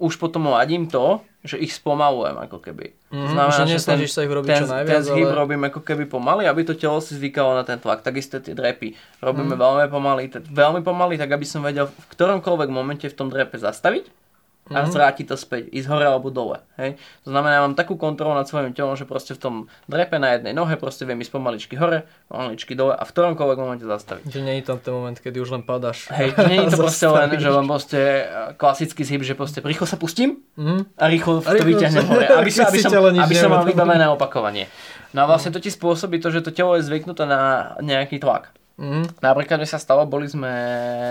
[0.00, 2.96] už potom ladím to, že ich spomalujem ako keby.
[3.12, 5.36] Mm-hmm, znamená, že nesnažíš sa ich robiť ten, čo najviac, ten zhyb ale...
[5.36, 8.00] robím ako keby pomaly, aby to telo si zvykalo na ten tlak.
[8.00, 9.60] Takisto tie drepy robíme mm.
[9.60, 14.23] veľmi pomaly, veľmi pomaly, tak aby som vedel v ktoromkoľvek momente v tom drepe zastaviť
[14.64, 14.96] a mm-hmm.
[14.96, 16.64] zvráti to späť, ísť hore alebo dole.
[16.80, 16.96] Hej?
[17.28, 20.32] To znamená, ja mám takú kontrolu nad svojim telom, že proste v tom drepe na
[20.32, 24.24] jednej nohe proste viem ísť pomaličky hore, pomaličky dole a v ktoromkoľvek momente zastaviť.
[24.24, 26.08] Že nie je tam ten moment, kedy už len padáš.
[26.08, 28.22] Hej, nie je to proste len, že len proste e,
[28.56, 30.80] klasický zhyb, že proste rýchlo sa pustím mm-hmm.
[30.96, 34.08] a rýchlo, a rýchlo to vyťahnem hore, aby, sa, aby, som, aby som mal vybavené
[34.08, 34.72] opakovanie.
[35.12, 38.48] No a vlastne to ti spôsobí to, že to telo je zvyknuté na nejaký tlak.
[38.80, 39.20] Mm-hmm.
[39.20, 40.50] Napríklad mi sa stalo, boli sme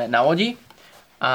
[0.10, 0.58] na lodi
[1.22, 1.32] a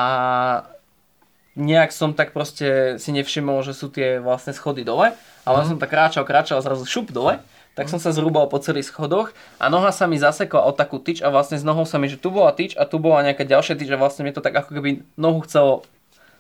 [1.58, 5.66] nejak som tak proste si nevšimol, že sú tie vlastne schody dole, ale mm.
[5.74, 7.42] som tak kráčal, kráčal a zrazu šup dole,
[7.74, 11.22] tak som sa zrúbal po celých schodoch a noha sa mi zasekla o takú tyč
[11.22, 13.78] a vlastne z nohou sa mi, že tu bola tyč a tu bola nejaká ďalšia
[13.78, 15.86] tyč a vlastne mi to tak ako keby nohu chcelo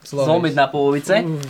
[0.02, 1.26] zlomiť na polovice.
[1.26, 1.42] Mm.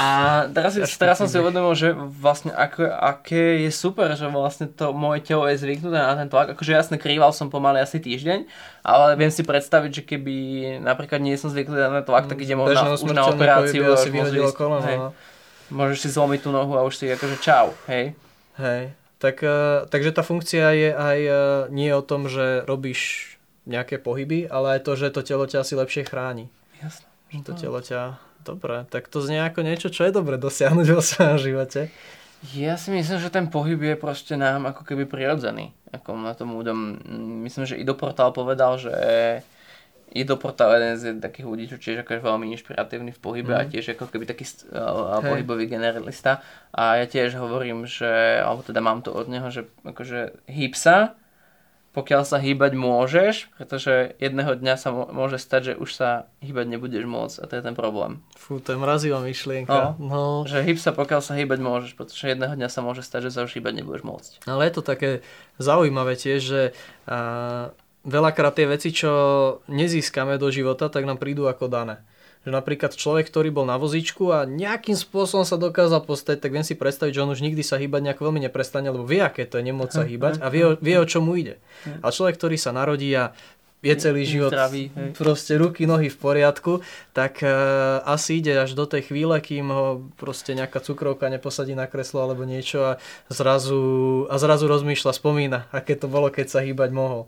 [0.00, 4.96] A teraz, teraz som si uvedomil, že vlastne ako, aké je super, že vlastne to
[4.96, 6.56] moje telo je zvyknuté na ten tlak.
[6.56, 8.48] Akože jasne krýval som pomaly asi týždeň,
[8.80, 10.34] ale viem si predstaviť, že keby
[10.80, 13.84] napríklad nie som zvyknutý na ten tlak, tak ide možno už na operáciu.
[14.00, 14.08] Si
[14.56, 14.96] koleno, hej.
[14.96, 15.08] No.
[15.72, 18.16] Môžeš si zlomiť tú nohu a už si akože čau, hej.
[18.60, 21.36] Hej, tak, uh, takže tá funkcia je aj uh,
[21.72, 23.32] nie o tom, že robíš
[23.64, 26.52] nejaké pohyby, ale aj to, že to telo ťa asi lepšie chráni.
[26.84, 27.08] Jasné.
[27.32, 31.02] Že to telo ťa Dobre, tak to znie ako niečo, čo je dobre dosiahnuť vo
[31.02, 31.94] svojom živote.
[32.50, 35.70] Ja si myslím, že ten pohyb je proste nám ako keby prirodzený.
[35.94, 36.98] Ako na tom údom,
[37.46, 38.92] myslím, že Ido Portal povedal, že
[40.36, 43.58] Portal jeden z takých ľudí, čo tiež ako je veľmi inšpiratívny v pohybe mm.
[43.58, 43.70] a mhm.
[43.72, 46.42] tiež ako keby taký uh, pohybový generalista.
[46.74, 51.14] A ja tiež hovorím, že, alebo teda mám to od neho, že akože hýb sa,
[51.92, 56.08] pokiaľ sa hýbať môžeš, pretože jedného dňa sa môže stať, že už sa
[56.40, 58.24] hýbať nebudeš môcť a to je ten problém.
[58.32, 60.00] Fú, to je mrazivá myšlienka.
[60.00, 60.22] No, no.
[60.48, 63.44] Že hýb sa, pokiaľ sa hýbať môžeš, pretože jedného dňa sa môže stať, že sa
[63.44, 64.30] už hýbať nebudeš môcť.
[64.48, 65.10] Ale je to také
[65.60, 66.62] zaujímavé tiež, že
[67.04, 67.76] a,
[68.08, 69.12] veľakrát tie veci, čo
[69.68, 72.00] nezískame do života, tak nám prídu ako dané
[72.42, 76.66] že napríklad človek, ktorý bol na vozíčku a nejakým spôsobom sa dokázal postať, tak viem
[76.66, 79.62] si predstaviť, že on už nikdy sa hýbať nejak veľmi neprestane, lebo vie, aké to
[79.62, 81.62] je nemôcť sa hýbať a vie, vie o čom mu ide.
[82.02, 83.30] A človek, ktorý sa narodí a
[83.82, 85.10] je celý život zdravý, hej.
[85.18, 90.06] proste ruky, nohy v poriadku, tak uh, asi ide až do tej chvíle, kým ho
[90.14, 95.98] proste nejaká cukrovka neposadí na kreslo alebo niečo a zrazu, a zrazu rozmýšľa, spomína, aké
[95.98, 97.26] to bolo, keď sa hýbať mohol.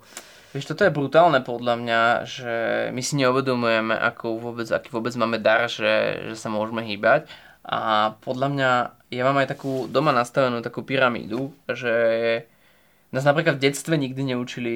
[0.55, 2.55] Vieš, toto je brutálne podľa mňa, že
[2.95, 7.27] my si neuvedomujeme, ako vôbec, aký vôbec máme dar, že, že sa môžeme hýbať.
[7.67, 8.71] A podľa mňa,
[9.11, 11.91] ja mám aj takú doma nastavenú takú pyramídu, že
[13.11, 14.75] nás napríklad v detstve nikdy neučili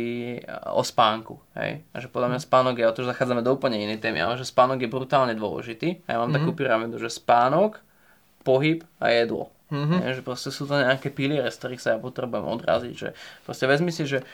[0.66, 1.38] o spánku.
[1.54, 1.86] Hej?
[1.94, 4.34] A že podľa mňa spánok je, o to, že zachádzame do úplne inej témy, ale
[4.34, 6.02] že spánok je brutálne dôležitý.
[6.06, 6.42] A ja mám mm-hmm.
[6.42, 7.78] takú pyramídu, že spánok,
[8.42, 9.54] pohyb a jedlo.
[9.70, 9.98] Mm-hmm.
[10.02, 10.12] Hej?
[10.18, 12.94] Že proste sú to nejaké piliere, z ktorých sa ja potrebujem odraziť.
[12.98, 13.08] Že
[13.46, 14.26] proste vezmi si, že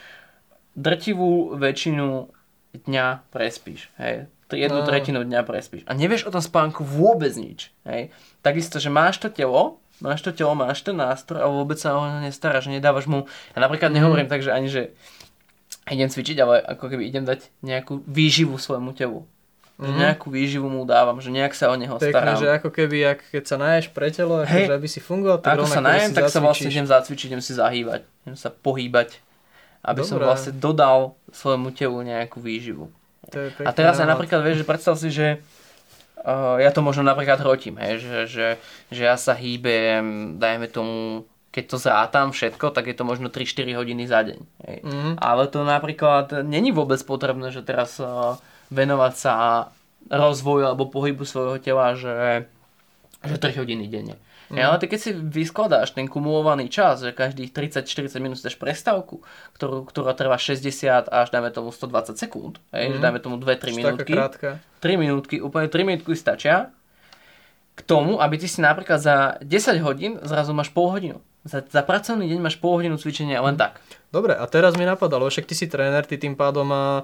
[0.75, 2.29] drtivú väčšinu
[2.77, 3.87] dňa prespíš.
[3.97, 4.27] Hej.
[4.47, 4.85] Jednu no.
[4.85, 5.81] tretinu dňa prespíš.
[5.83, 7.73] A nevieš o tom spánku vôbec nič.
[7.83, 8.13] Hej.
[8.39, 12.03] Takisto, že máš to telo, máš to telo, máš ten nástroj a vôbec sa o
[12.21, 13.95] nestaráš, nedávaš mu, ja napríklad Mhm.
[13.95, 14.91] nehovorím tak, že ani, že
[15.87, 19.25] idem cvičiť, ale ako keby idem dať nejakú výživu svojmu telu.
[19.75, 19.99] Že Mhm.
[19.99, 22.37] nejakú výživu mu dávam, že nejak sa o neho Pekne, starám.
[22.37, 25.67] že ako keby, ak, keď sa naješ pre telo, akože aby si fungoval, tak Ako
[25.67, 26.75] sa najem, tak sa vlastne zacvičíš.
[26.75, 29.19] idem zacvičiť, idem si zahýbať, idem sa pohýbať,
[29.85, 30.33] aby som Dobré.
[30.33, 32.89] vlastne dodal svojmu telu nejakú výživu.
[33.29, 35.41] To je A teraz ja napríklad, vieš, že predstav si, že
[36.25, 38.47] uh, ja to možno napríklad hrotím, hej, že, že,
[38.89, 43.79] že ja sa hýbem, dajme tomu, keď to zrátam všetko, tak je to možno 3-4
[43.79, 44.39] hodiny za deň.
[44.67, 44.77] Hej.
[44.83, 45.11] Mhm.
[45.21, 48.35] Ale to napríklad není vôbec potrebné, že teraz uh,
[48.73, 49.33] venovať sa
[50.09, 52.45] rozvoju alebo pohybu svojho tela, že,
[53.25, 54.17] že 3 hodiny denne.
[54.49, 54.61] Mm.
[54.61, 59.25] Ale ty keď si vyskladáš ten kumulovaný čas, že každých 30-40 minút dáš prestávku,
[59.57, 63.57] ktorú, ktorá trvá 60 až dajme tomu 120 sekúnd, hej, že dajme tomu 2-3 Už
[63.57, 64.49] taká minútky, krátka.
[64.85, 66.69] 3 minútky, úplne 3 minútky stačia
[67.75, 71.19] k tomu, aby ty si napríklad za 10 hodín zrazu máš pol hodinu.
[71.45, 73.77] Za, za pracovný deň máš pol hodinu cvičenia len tak.
[74.09, 77.03] Dobre, a teraz mi napadalo, však ty si tréner, ty tým pádom a,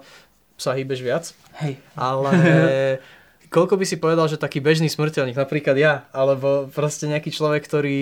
[0.61, 1.25] sa hýbeš viac,
[1.61, 1.81] Hej.
[1.97, 2.29] ale
[3.51, 7.99] koľko by si povedal, že taký bežný smrteľník, napríklad ja, alebo proste nejaký človek, ktorý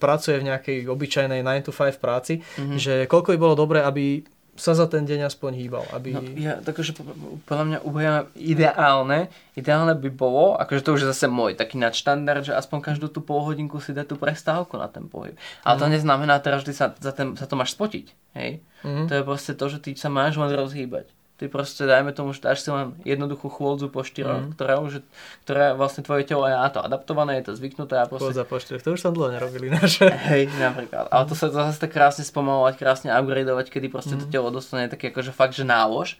[0.00, 2.78] pracuje v nejakej obyčajnej 9 to 5 práci, mm-hmm.
[2.80, 4.24] že koľko by bolo dobré, aby
[4.56, 6.16] sa za ten deň aspoň hýbal, aby...
[6.16, 6.96] No, ja, takže
[7.44, 12.40] podľa mňa úplne ideálne, ideálne by bolo, akože to už je zase môj taký nadštandard,
[12.40, 15.36] že aspoň každú tú pol hodinku si dá tú prestávku na ten pohyb.
[15.60, 18.06] Ale to neznamená teraz, že sa, za ten, sa to máš spotiť,
[18.40, 18.64] hej?
[18.80, 19.12] Mhm.
[19.12, 21.12] To je proste to, že ty sa máš len rozhýbať.
[21.36, 24.50] Ty proste, dajme tomu, že dáš si len jednoduchú chôdzu po štyroch, Mhm.
[24.56, 25.04] ktorá už,
[25.44, 28.56] ktorá vlastne tvoje telo je na to adaptované, je to zvyknuté a proste Chôdza po
[28.56, 30.08] štyroch, to už som dlho nerobili naše.
[30.32, 31.12] Hej, napríklad.
[31.12, 34.88] Ale to sa to zase tak krásne spomalovať, krásne upgradeovať, kedy proste to telo dostane
[34.88, 36.16] taký akože fakt, že nálož.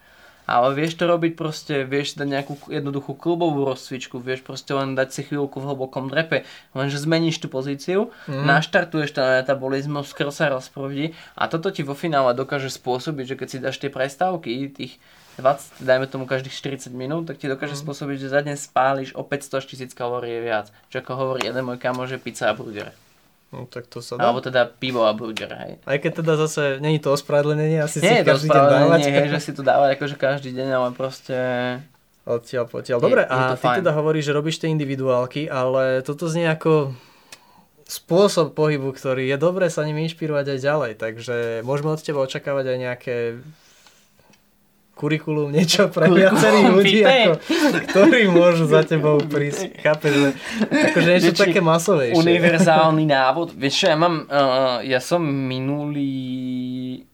[0.46, 5.08] Ale vieš to robiť proste, vieš dať nejakú jednoduchú klubovú rozcvičku, vieš proste len dať
[5.10, 8.46] si chvíľku v hlbokom drepe, lenže zmeníš tú pozíciu, mm.
[8.46, 13.48] naštartuješ ten metabolizmus, krv sa rozprúdi a toto ti vo finále dokáže spôsobiť, že keď
[13.50, 15.02] si dáš tie prestávky, tých
[15.36, 16.54] 20, dajme tomu každých
[16.88, 17.82] 40 minút, tak ti dokáže mm.
[17.84, 20.72] spôsobiť, že za deň spáliš o 500 až 1000 kalórií viac.
[20.88, 23.05] Čo ako hovorí jeden môj kamo, že pizza a burger.
[23.56, 24.28] No, tak to sa dá.
[24.28, 25.72] Alebo teda pivo a burger, hej.
[25.82, 28.68] Aj keď teda zase, není to ospravedlnenie, asi Nie si je to každý deň dávať.
[28.68, 31.36] spravodlenie, hej, že si to dávať akože každý deň, ale proste...
[32.22, 32.98] Odtiaľ potiaľ.
[33.00, 33.78] Dobre, Je- je a to ty fajn.
[33.80, 36.90] teda hovoríš, že robíš tie individuálky, ale toto znie ako
[37.86, 42.66] spôsob pohybu, ktorý je dobré sa ním inšpirovať aj ďalej, takže môžeme od teba očakávať
[42.66, 43.16] aj nejaké
[44.96, 47.32] kurikulum, niečo pre viacerých ľudí, ako,
[47.92, 49.76] ktorí môžu za tebou prísť.
[49.84, 50.28] Chápeš, že
[50.72, 52.16] akože niečo Vieš, také masovejšie.
[52.16, 53.52] Univerzálny návod.
[53.52, 57.04] Vieš čo, ja mám, uh, ja som minulý,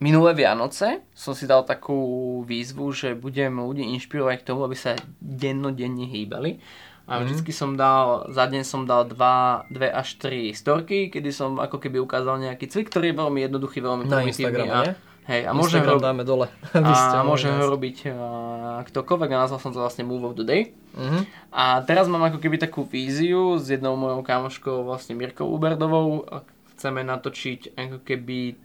[0.00, 4.96] minulé Vianoce som si dal takú výzvu, že budem ľudí inšpirovať k tomu, aby sa
[5.20, 6.64] dennodenne hýbali.
[7.06, 11.62] A vždycky som dal, za deň som dal 2, 2 až 3 storky, kedy som
[11.62, 14.34] ako keby ukázal nejaký cvik, ktorý je veľmi jednoduchý, veľmi Na primitívny.
[14.34, 15.14] Instagrame, a?
[15.26, 16.46] Hej, a môžem Instagram ho, dáme dole.
[16.72, 20.46] a mohli môžem ho robiť uh, ktokoľvek a nazval som to vlastne Move of the
[20.46, 20.72] Day.
[20.96, 21.20] Mhm.
[21.52, 26.24] A teraz mám ako keby takú víziu s jednou mojou kamoškou, vlastne Mirkou Uberdovou.
[26.76, 28.56] Chceme natočiť ako keby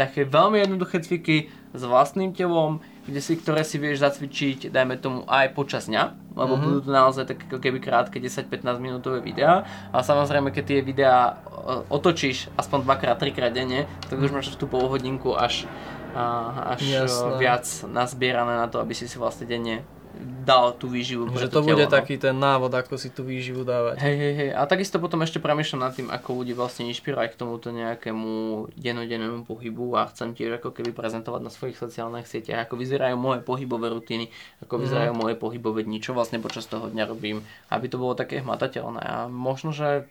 [0.00, 2.80] také veľmi jednoduché cviky s vlastným telom,
[3.10, 6.64] kde si, ktoré si vieš zacvičiť, dajme tomu aj počas dňa, lebo mm-hmm.
[6.64, 9.66] budú to naozaj také ako keby krátke 10-15 minútové videá.
[9.90, 14.70] A samozrejme, keď tie videá o- otočíš aspoň dvakrát, trikrát denne, tak už máš tú
[14.70, 15.66] pol hodinku až,
[16.14, 17.36] a, až Jasné.
[17.42, 19.82] viac nazbierané na to, aby si si vlastne denne
[20.20, 21.92] dal tú výživu Že to telo, bude no.
[21.92, 24.00] taký ten návod, ako si tú výživu dávať.
[24.04, 24.50] Hej, hej, hej.
[24.52, 28.30] A takisto potom ešte premýšľam nad tým, ako ľudí vlastne inšpirovať k tomuto nejakému
[28.76, 33.40] dennodennému pohybu a chcem tiež ako keby prezentovať na svojich sociálnych sieťach, ako vyzerajú moje
[33.40, 34.28] pohybové rutiny,
[34.60, 37.40] ako vyzerajú moje pohybové dni, čo vlastne počas toho dňa robím,
[37.72, 39.00] aby to bolo také hmatateľné.
[39.00, 40.04] A možno, že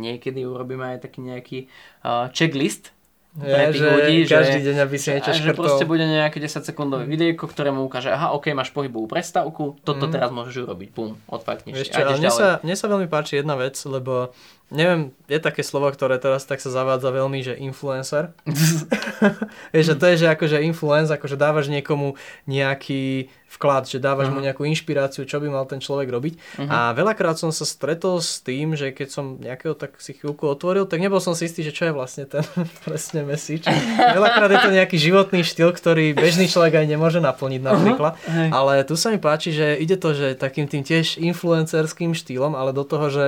[0.00, 1.58] niekedy urobíme aj taký nejaký
[2.04, 2.95] uh, checklist
[3.36, 5.90] pre tých že ľudí, že, každý deň, aby si niečo a že proste škrtol.
[5.90, 10.12] bude nejaké 10 sekundové videjko, ktoré mu ukáže, aha, ok, máš pohybovú prestávku, toto Mhm.
[10.12, 13.54] teraz môžeš urobiť, pum, odfakneš Vieš čo, ale mne sa, mne sa veľmi páči jedna
[13.54, 14.32] vec, lebo
[14.68, 18.32] neviem, je také slovo, ktoré teraz tak sa zavádza veľmi, že influencer.
[19.74, 24.42] Vieš, že to je, že akože influence, akože dávaš niekomu nejaký vklad, že dávaš mu
[24.42, 26.34] nejakú inšpiráciu, čo by mal ten človek robiť.
[26.68, 30.84] A veľakrát som sa stretol s tým, že keď som nejakého tak si chvíľku otvoril,
[30.84, 32.44] tak nebol som si istý, že čo je vlastne ten
[32.84, 33.64] presne message.
[33.96, 38.18] Veľakrát je to nejaký životný štýl, ktorý bežný človek aj nemôže naplniť napríklad.
[38.28, 38.48] hej.
[38.52, 42.76] Ale tu sa mi páči, že ide to, že takým tým tiež influencerským štýlom, ale
[42.76, 43.26] do toho, že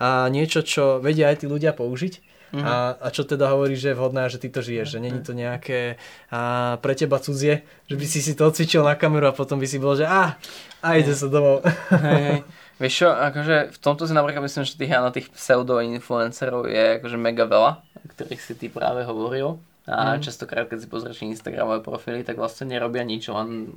[0.00, 2.35] a niečo, čo vedia aj tí ľudia použiť.
[2.62, 5.34] A, a čo teda hovorí, že je vhodné že ty to žiješ, že není to
[5.34, 9.58] nejaké a, pre teba cudzie, že by si si to odcvičil na kameru a potom
[9.58, 10.38] by si bol, že a,
[10.80, 11.66] a ide sa domov.
[11.90, 12.40] Hej, hej.
[12.76, 17.16] Vieš čo, akože v tomto si napríklad myslím, že tých, áno, tých pseudo-influencerov je akože
[17.16, 19.56] mega veľa, o ktorých si ty práve hovoril.
[19.88, 20.20] A mm.
[20.20, 23.72] častokrát, keď si pozrieš Instagramové profily, tak vlastne nerobia nič, len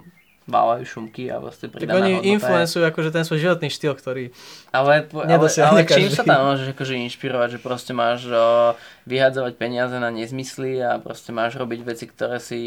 [0.49, 2.89] vávajú šumky a vlastne pridaná Tak oni hodnota influencujú je...
[2.89, 4.23] akože ten svoj životný štýl, ktorý
[4.69, 8.77] ale, ale, ale čím sa tam môžeš akože inšpirovať, že proste máš o,
[9.09, 12.61] vyhadzovať peniaze na nezmysly a proste máš robiť veci, ktoré si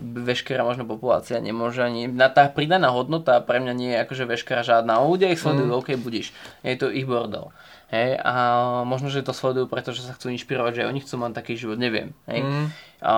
[0.00, 2.08] veškerá možno populácia nemôže ani...
[2.08, 5.00] Na tá pridaná hodnota pre mňa nie je akože veškerá žiadna.
[5.00, 5.78] O ľudia ich sledujú, mm.
[5.80, 6.36] ok, budíš.
[6.64, 7.52] Je to ich bordel.
[7.92, 8.34] Hej, a
[8.82, 12.16] možno, že to sledujú, pretože sa chcú inšpirovať, že oni chcú mať taký život, neviem.
[12.28, 12.44] Hej.
[12.44, 12.66] Mm.
[13.04, 13.14] A, a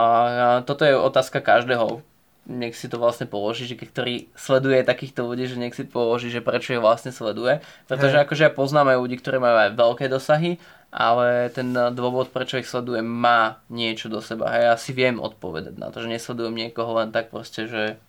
[0.67, 2.03] toto je otázka každého
[2.49, 6.41] nech si to vlastne položí, že ktorý sleduje takýchto ľudí, že nech si položí, že
[6.41, 7.61] prečo ich vlastne sleduje.
[7.85, 8.25] Pretože hey.
[8.25, 10.57] akože poznáme ľudí, ktorí majú aj veľké dosahy,
[10.89, 14.49] ale ten dôvod, prečo ich sledujem, má niečo do seba.
[14.49, 18.01] A ja si viem odpovedať na to, že nesledujem niekoho len tak proste, že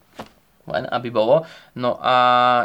[0.63, 1.43] len aby bolo.
[1.75, 2.15] No a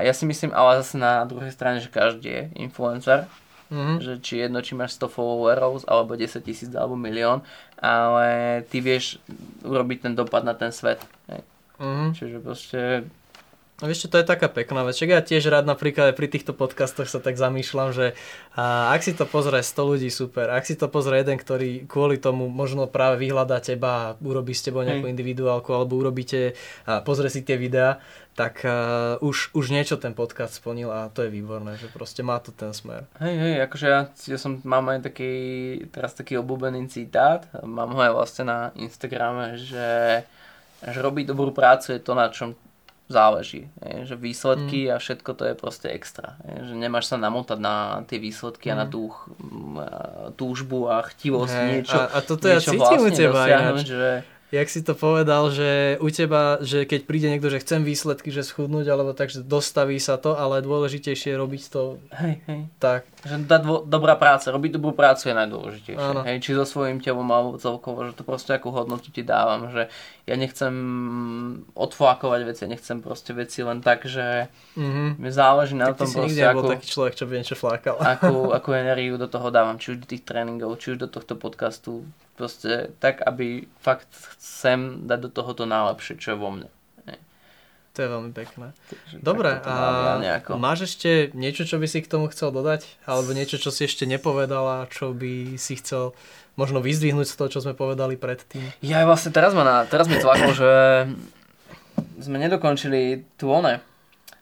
[0.06, 3.26] ja si myslím ale zase na druhej strane, že každý je influencer.
[3.72, 3.96] Mm-hmm.
[3.98, 7.42] Že či jedno, či máš 100 followerov, alebo 10 tisíc, alebo milión,
[7.80, 9.18] ale ty vieš
[9.66, 11.00] urobiť ten dopad na ten svet.
[11.26, 11.42] Hej.
[11.78, 12.08] Mm-hmm.
[12.14, 12.80] Čiže proste...
[13.82, 14.94] No vieš čo, to je taká pekná vec.
[15.02, 18.14] Ja tiež rád napríklad pri týchto podcastoch sa tak zamýšľam, že
[18.54, 20.46] a ak si to pozrie 100 ľudí, super.
[20.54, 24.62] Ak si to pozrie jeden, ktorý kvôli tomu možno práve vyhľadá teba a urobí s
[24.62, 25.14] tebou nejakú Hej.
[25.18, 26.54] individuálku alebo urobíte
[26.86, 27.98] a pozrie si tie videá,
[28.38, 32.38] tak uh, už, už niečo ten podcast splnil a to je výborné, že proste má
[32.38, 33.10] to ten smer.
[33.18, 35.34] Hej, hej, akože ja, ja som, mám aj taký,
[35.90, 39.86] teraz taký obľúbený citát, mám ho aj vlastne na Instagrame, že
[40.90, 42.58] že robiť dobrú prácu je to, na čom
[43.08, 43.68] záleží.
[43.84, 44.90] Je, že výsledky mm.
[44.92, 46.40] a všetko to je proste extra.
[46.48, 48.72] Je, že nemáš sa namotať na tie výsledky mm.
[48.72, 48.92] a na mm.
[48.92, 49.02] tú
[50.40, 53.84] túžbu a chtivosť hey, niečo, a, a toto niečo ja cítim vlastne u teba dosiahnuť,
[53.84, 54.08] že
[54.54, 58.46] jak si to povedal, že u teba, že keď príde niekto, že chcem výsledky, že
[58.46, 62.62] schudnúť, alebo tak, že dostaví sa to, ale dôležitejšie je robiť to hej, hej.
[62.78, 63.02] tak.
[63.26, 66.10] Že tá dvo- dobrá práca, robiť dobrú prácu je najdôležitejšie.
[66.22, 69.90] Hej, či so svojím telom alebo celkovo, že to proste akú hodnotu ti dávam, že
[70.24, 70.72] ja nechcem
[71.74, 75.08] odflákovať veci, nechcem proste veci len tak, že mm-hmm.
[75.18, 77.96] mi záleží na tak tom proste, akú, taký človek, čo by niečo flákal.
[77.98, 81.34] Akú, akú energiu do toho dávam, či už do tých tréningov, či už do tohto
[81.36, 86.68] podcastu, proste tak, aby fakt chcem dať do toho to najlepšie, čo je vo mne.
[87.94, 88.74] To je veľmi pekné.
[88.90, 90.58] Takže Dobre, a nejako.
[90.58, 92.90] máš ešte niečo, čo by si k tomu chcel dodať?
[93.06, 96.10] Alebo niečo, čo si ešte nepovedala, čo by si chcel
[96.58, 98.66] možno vyzdvihnúť z toho, čo sme povedali predtým?
[98.82, 100.70] Ja vlastne teraz, ma na, teraz mi tlaklo, že
[102.18, 103.78] sme nedokončili tú one,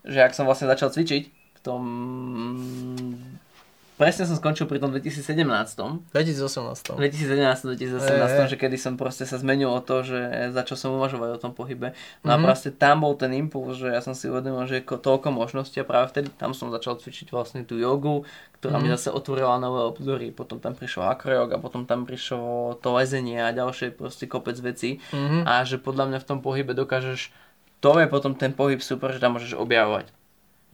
[0.09, 1.83] že ak som vlastne začal cvičiť v tom
[4.03, 5.23] presne som skončil pri tom 2017.
[6.11, 6.11] 2018.
[6.11, 11.39] 2017, 2018, že kedy som proste sa zmenil o to, že začal som uvažovať o
[11.39, 11.95] tom pohybe.
[11.95, 12.35] No mm-hmm.
[12.35, 12.43] a mhm.
[12.43, 15.87] proste tam bol ten impuls, že ja som si uvedomil, že je toľko možností a
[15.87, 18.27] práve vtedy tam som začal cvičiť vlastne tú jogu,
[18.59, 18.83] ktorá mm-hmm.
[18.83, 18.95] mi mhm.
[18.99, 20.35] zase otvorila nové obzory.
[20.35, 24.99] Potom tam prišlo akrojog a potom tam prišlo to lezenie a ďalšie proste kopec vecí.
[25.15, 25.47] Mm-hmm.
[25.47, 27.31] A že podľa mňa v tom pohybe dokážeš,
[27.79, 30.11] to je potom ten pohyb super, že tam môžeš objavovať.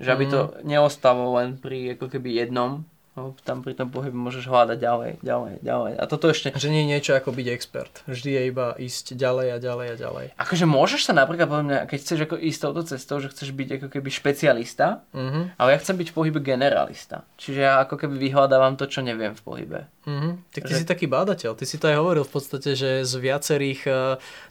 [0.01, 0.53] Že aby to mhm.
[0.65, 5.53] neostalo len pri ako keby jednom, No, tam pri tom pohybe môžeš hľadať ďalej, ďalej,
[5.59, 5.93] ďalej.
[5.99, 6.55] A toto ešte...
[6.55, 8.07] Že nie je niečo ako byť expert.
[8.07, 10.27] Vždy je iba ísť ďalej a ďalej a ďalej.
[10.39, 13.69] Akože môžeš sa napríklad, podľa mňa, keď chceš ako ísť touto cestou, že chceš byť
[13.83, 15.51] ako keby špecialista, uh-huh.
[15.59, 17.27] ale ja chcem byť v pohybe generalista.
[17.43, 19.81] Čiže ja ako keby vyhľadávam to, čo neviem v pohybe.
[20.07, 20.39] Uh-huh.
[20.55, 20.79] Tak ty že...
[20.81, 21.59] si taký bádateľ.
[21.59, 23.97] Ty si to aj hovoril v podstate, že z viacerých eh,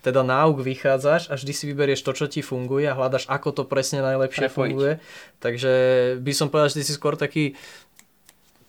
[0.04, 3.64] teda náuk vychádzaš a vždy si vyberieš to, čo ti funguje a hľadaš, ako to
[3.64, 4.54] presne najlepšie Prepojiť.
[4.54, 4.94] funguje.
[5.40, 5.74] Takže
[6.22, 7.58] by som povedal, že ty si skôr taký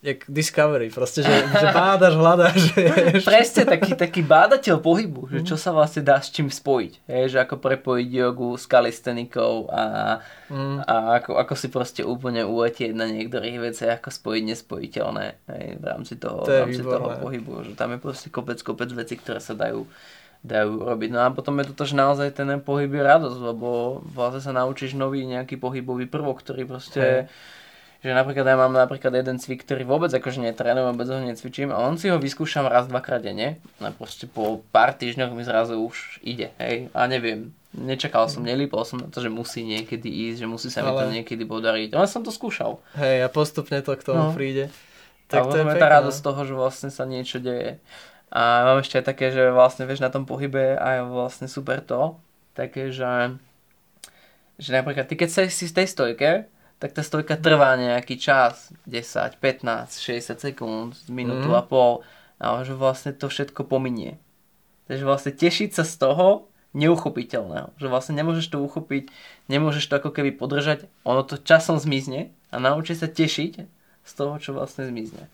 [0.08, 2.60] jak Discovery, proste, že, že bádaš, hľadáš.
[3.28, 6.92] Presne, taký, taký bádateľ pohybu, že čo sa vlastne dá s čím spojiť.
[7.04, 10.18] Je, že ako prepojiť jogu s kalistenikou a,
[10.48, 10.76] mm.
[10.88, 15.84] a ako, ako si proste úplne uletieť na niektorých veciach, ako spojiť nespojiteľné hej, v
[15.84, 17.52] rámci toho, to v rámci toho pohybu.
[17.68, 19.84] Že tam je proste kopec, kopec vecí, ktoré sa dajú
[20.38, 21.10] dajú robiť.
[21.10, 24.94] No a potom je to, že naozaj ten pohyb je radosť, lebo vlastne sa naučíš
[24.94, 27.02] nový nejaký pohybový prvok, ktorý proste...
[27.26, 27.56] Hey
[28.08, 31.84] že napríklad ja mám napríklad jeden cvik, ktorý vôbec akože netrénujem, vôbec ho necvičím a
[31.84, 36.24] on si ho vyskúšam raz, dvakrát denne a proste po pár týždňoch mi zrazu už
[36.24, 40.48] ide, hej, a neviem, nečakal som, nelípol som na to, že musí niekedy ísť, že
[40.48, 41.04] musí sa mi Ale...
[41.04, 42.80] to niekedy podariť, ale som to skúšal.
[42.96, 44.34] Hej, a postupne to k tomu no.
[44.34, 44.72] príde.
[45.28, 47.76] Tak a to je tá radosť z toho, že vlastne sa niečo deje.
[48.32, 51.84] A mám ešte aj také, že vlastne vieš na tom pohybe a je vlastne super
[51.84, 52.16] to,
[52.56, 53.36] také, že,
[54.56, 56.30] že napríklad ty keď si v tej stojke,
[56.78, 61.58] tak tá stojka trvá nejaký čas, 10, 15, 60 sekúnd, minútu mm.
[61.58, 62.06] a pol,
[62.38, 64.18] a že vlastne to všetko pominie.
[64.86, 66.48] Takže vlastne tešiť sa z toho
[66.78, 67.74] neuchopiteľného.
[67.82, 69.10] Že vlastne nemôžeš to uchopiť,
[69.50, 73.52] nemôžeš to ako keby podržať, ono to časom zmizne, a naučí sa tešiť
[74.08, 75.28] z toho, čo vlastne zmizne.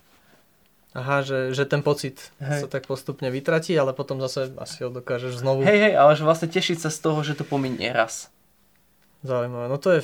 [0.95, 2.63] Aha, že, že ten pocit hej.
[2.63, 5.67] sa tak postupne vytratí, ale potom zase asi ho dokážeš znovu...
[5.67, 8.31] Hej, hej, ale že vlastne tešiť sa z toho, že to pominie raz.
[9.27, 9.67] Zaujímavé.
[9.67, 10.01] No to je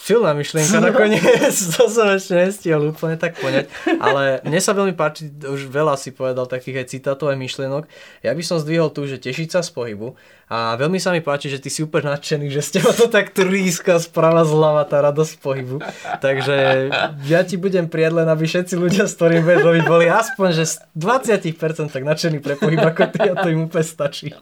[0.00, 3.68] silná myšlienka nakoniec, to som ešte nestihol úplne tak poňať,
[4.00, 7.84] ale mne sa veľmi páči, už veľa si povedal takých aj citátov aj myšlienok,
[8.24, 10.16] ja by som zdvihol tu, že tešiť sa z pohybu.
[10.50, 13.30] A veľmi sa mi páči, že ty si úplne nadšený, že ste ma to tak
[13.30, 15.78] tríska sprava zľava tá radosť pohybu,
[16.18, 16.90] takže
[17.30, 20.64] ja ti budem prijať len, aby všetci ľudia, s ktorým budeš robiť, boli aspoň, že
[20.66, 24.34] z 20% tak nadšení pre pohyb ako ty a to im úplne stačí.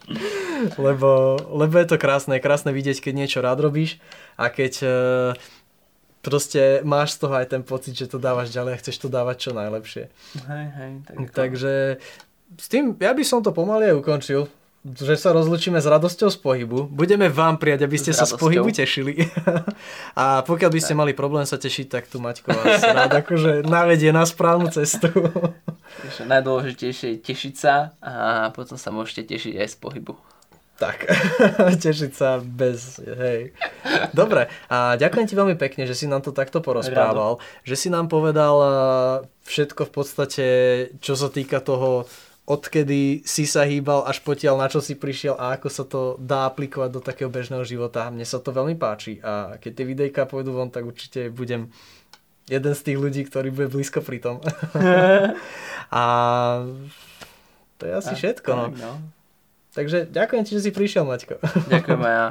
[0.81, 4.01] Lebo, lebo je to krásne, krásne vidieť, keď niečo rád robíš
[4.39, 4.87] a keď e,
[6.23, 9.35] proste máš z toho aj ten pocit, že to dávaš ďalej a chceš to dávať
[9.43, 10.07] čo najlepšie.
[10.47, 10.91] Hej, hej.
[11.03, 11.73] Tak Takže
[12.55, 14.47] s tým, ja by som to pomaly aj ukončil
[14.79, 16.87] že sa rozlučíme s radosťou z pohybu.
[16.87, 18.39] Budeme vám prijať, aby ste s sa radosťou.
[18.39, 19.13] z pohybu tešili.
[20.23, 24.15] A pokiaľ by ste mali problém sa tešiť, tak tu Maťko vás rád akože navedie
[24.15, 25.11] na správnu cestu.
[26.31, 28.13] Najdôležitejšie je tešiť sa a
[28.55, 30.15] potom sa môžete tešiť aj z pohybu.
[30.79, 31.11] Tak,
[31.83, 33.51] tešiť sa bez, hej.
[34.15, 37.67] Dobre, a ďakujem ti veľmi pekne, že si nám to takto porozprával, Rado.
[37.67, 38.55] že si nám povedal
[39.43, 40.45] všetko v podstate,
[41.03, 42.07] čo sa týka toho,
[42.47, 46.49] odkedy si sa hýbal až potiaľ, na čo si prišiel a ako sa to dá
[46.49, 48.09] aplikovať do takého bežného života.
[48.09, 51.69] Mne sa to veľmi páči a keď tie videjka pôjdu von, tak určite budem
[52.49, 54.41] jeden z tých ľudí, ktorý bude blízko pri tom.
[55.93, 56.03] a
[57.77, 58.49] to je asi všetko.
[58.49, 58.65] No.
[58.73, 59.18] no.
[59.79, 61.39] Takže ďakujem ti, že si prišiel, Maťko.
[61.71, 62.27] Ďakujem aj ja.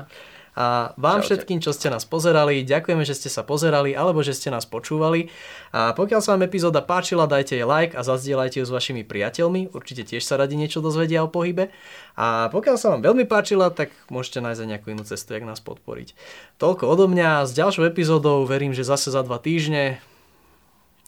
[0.59, 1.39] A vám Čaute.
[1.39, 5.31] všetkým, čo ste nás pozerali, ďakujeme, že ste sa pozerali alebo že ste nás počúvali.
[5.71, 9.71] A pokiaľ sa vám epizóda páčila, dajte jej like a zazdieľajte ju s vašimi priateľmi.
[9.71, 11.71] Určite tiež sa radi niečo dozvedia o pohybe.
[12.19, 15.63] A pokiaľ sa vám veľmi páčila, tak môžete nájsť aj nejakú inú cestu, jak nás
[15.63, 16.19] podporiť.
[16.59, 17.47] Toľko odo mňa.
[17.47, 20.03] S ďalšou epizódou verím, že zase za dva týždne.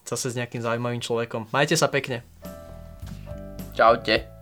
[0.07, 1.51] Zase s nejakým zaujímavým človekom.
[1.51, 2.23] Majte sa pekne.
[3.75, 4.40] Čaute.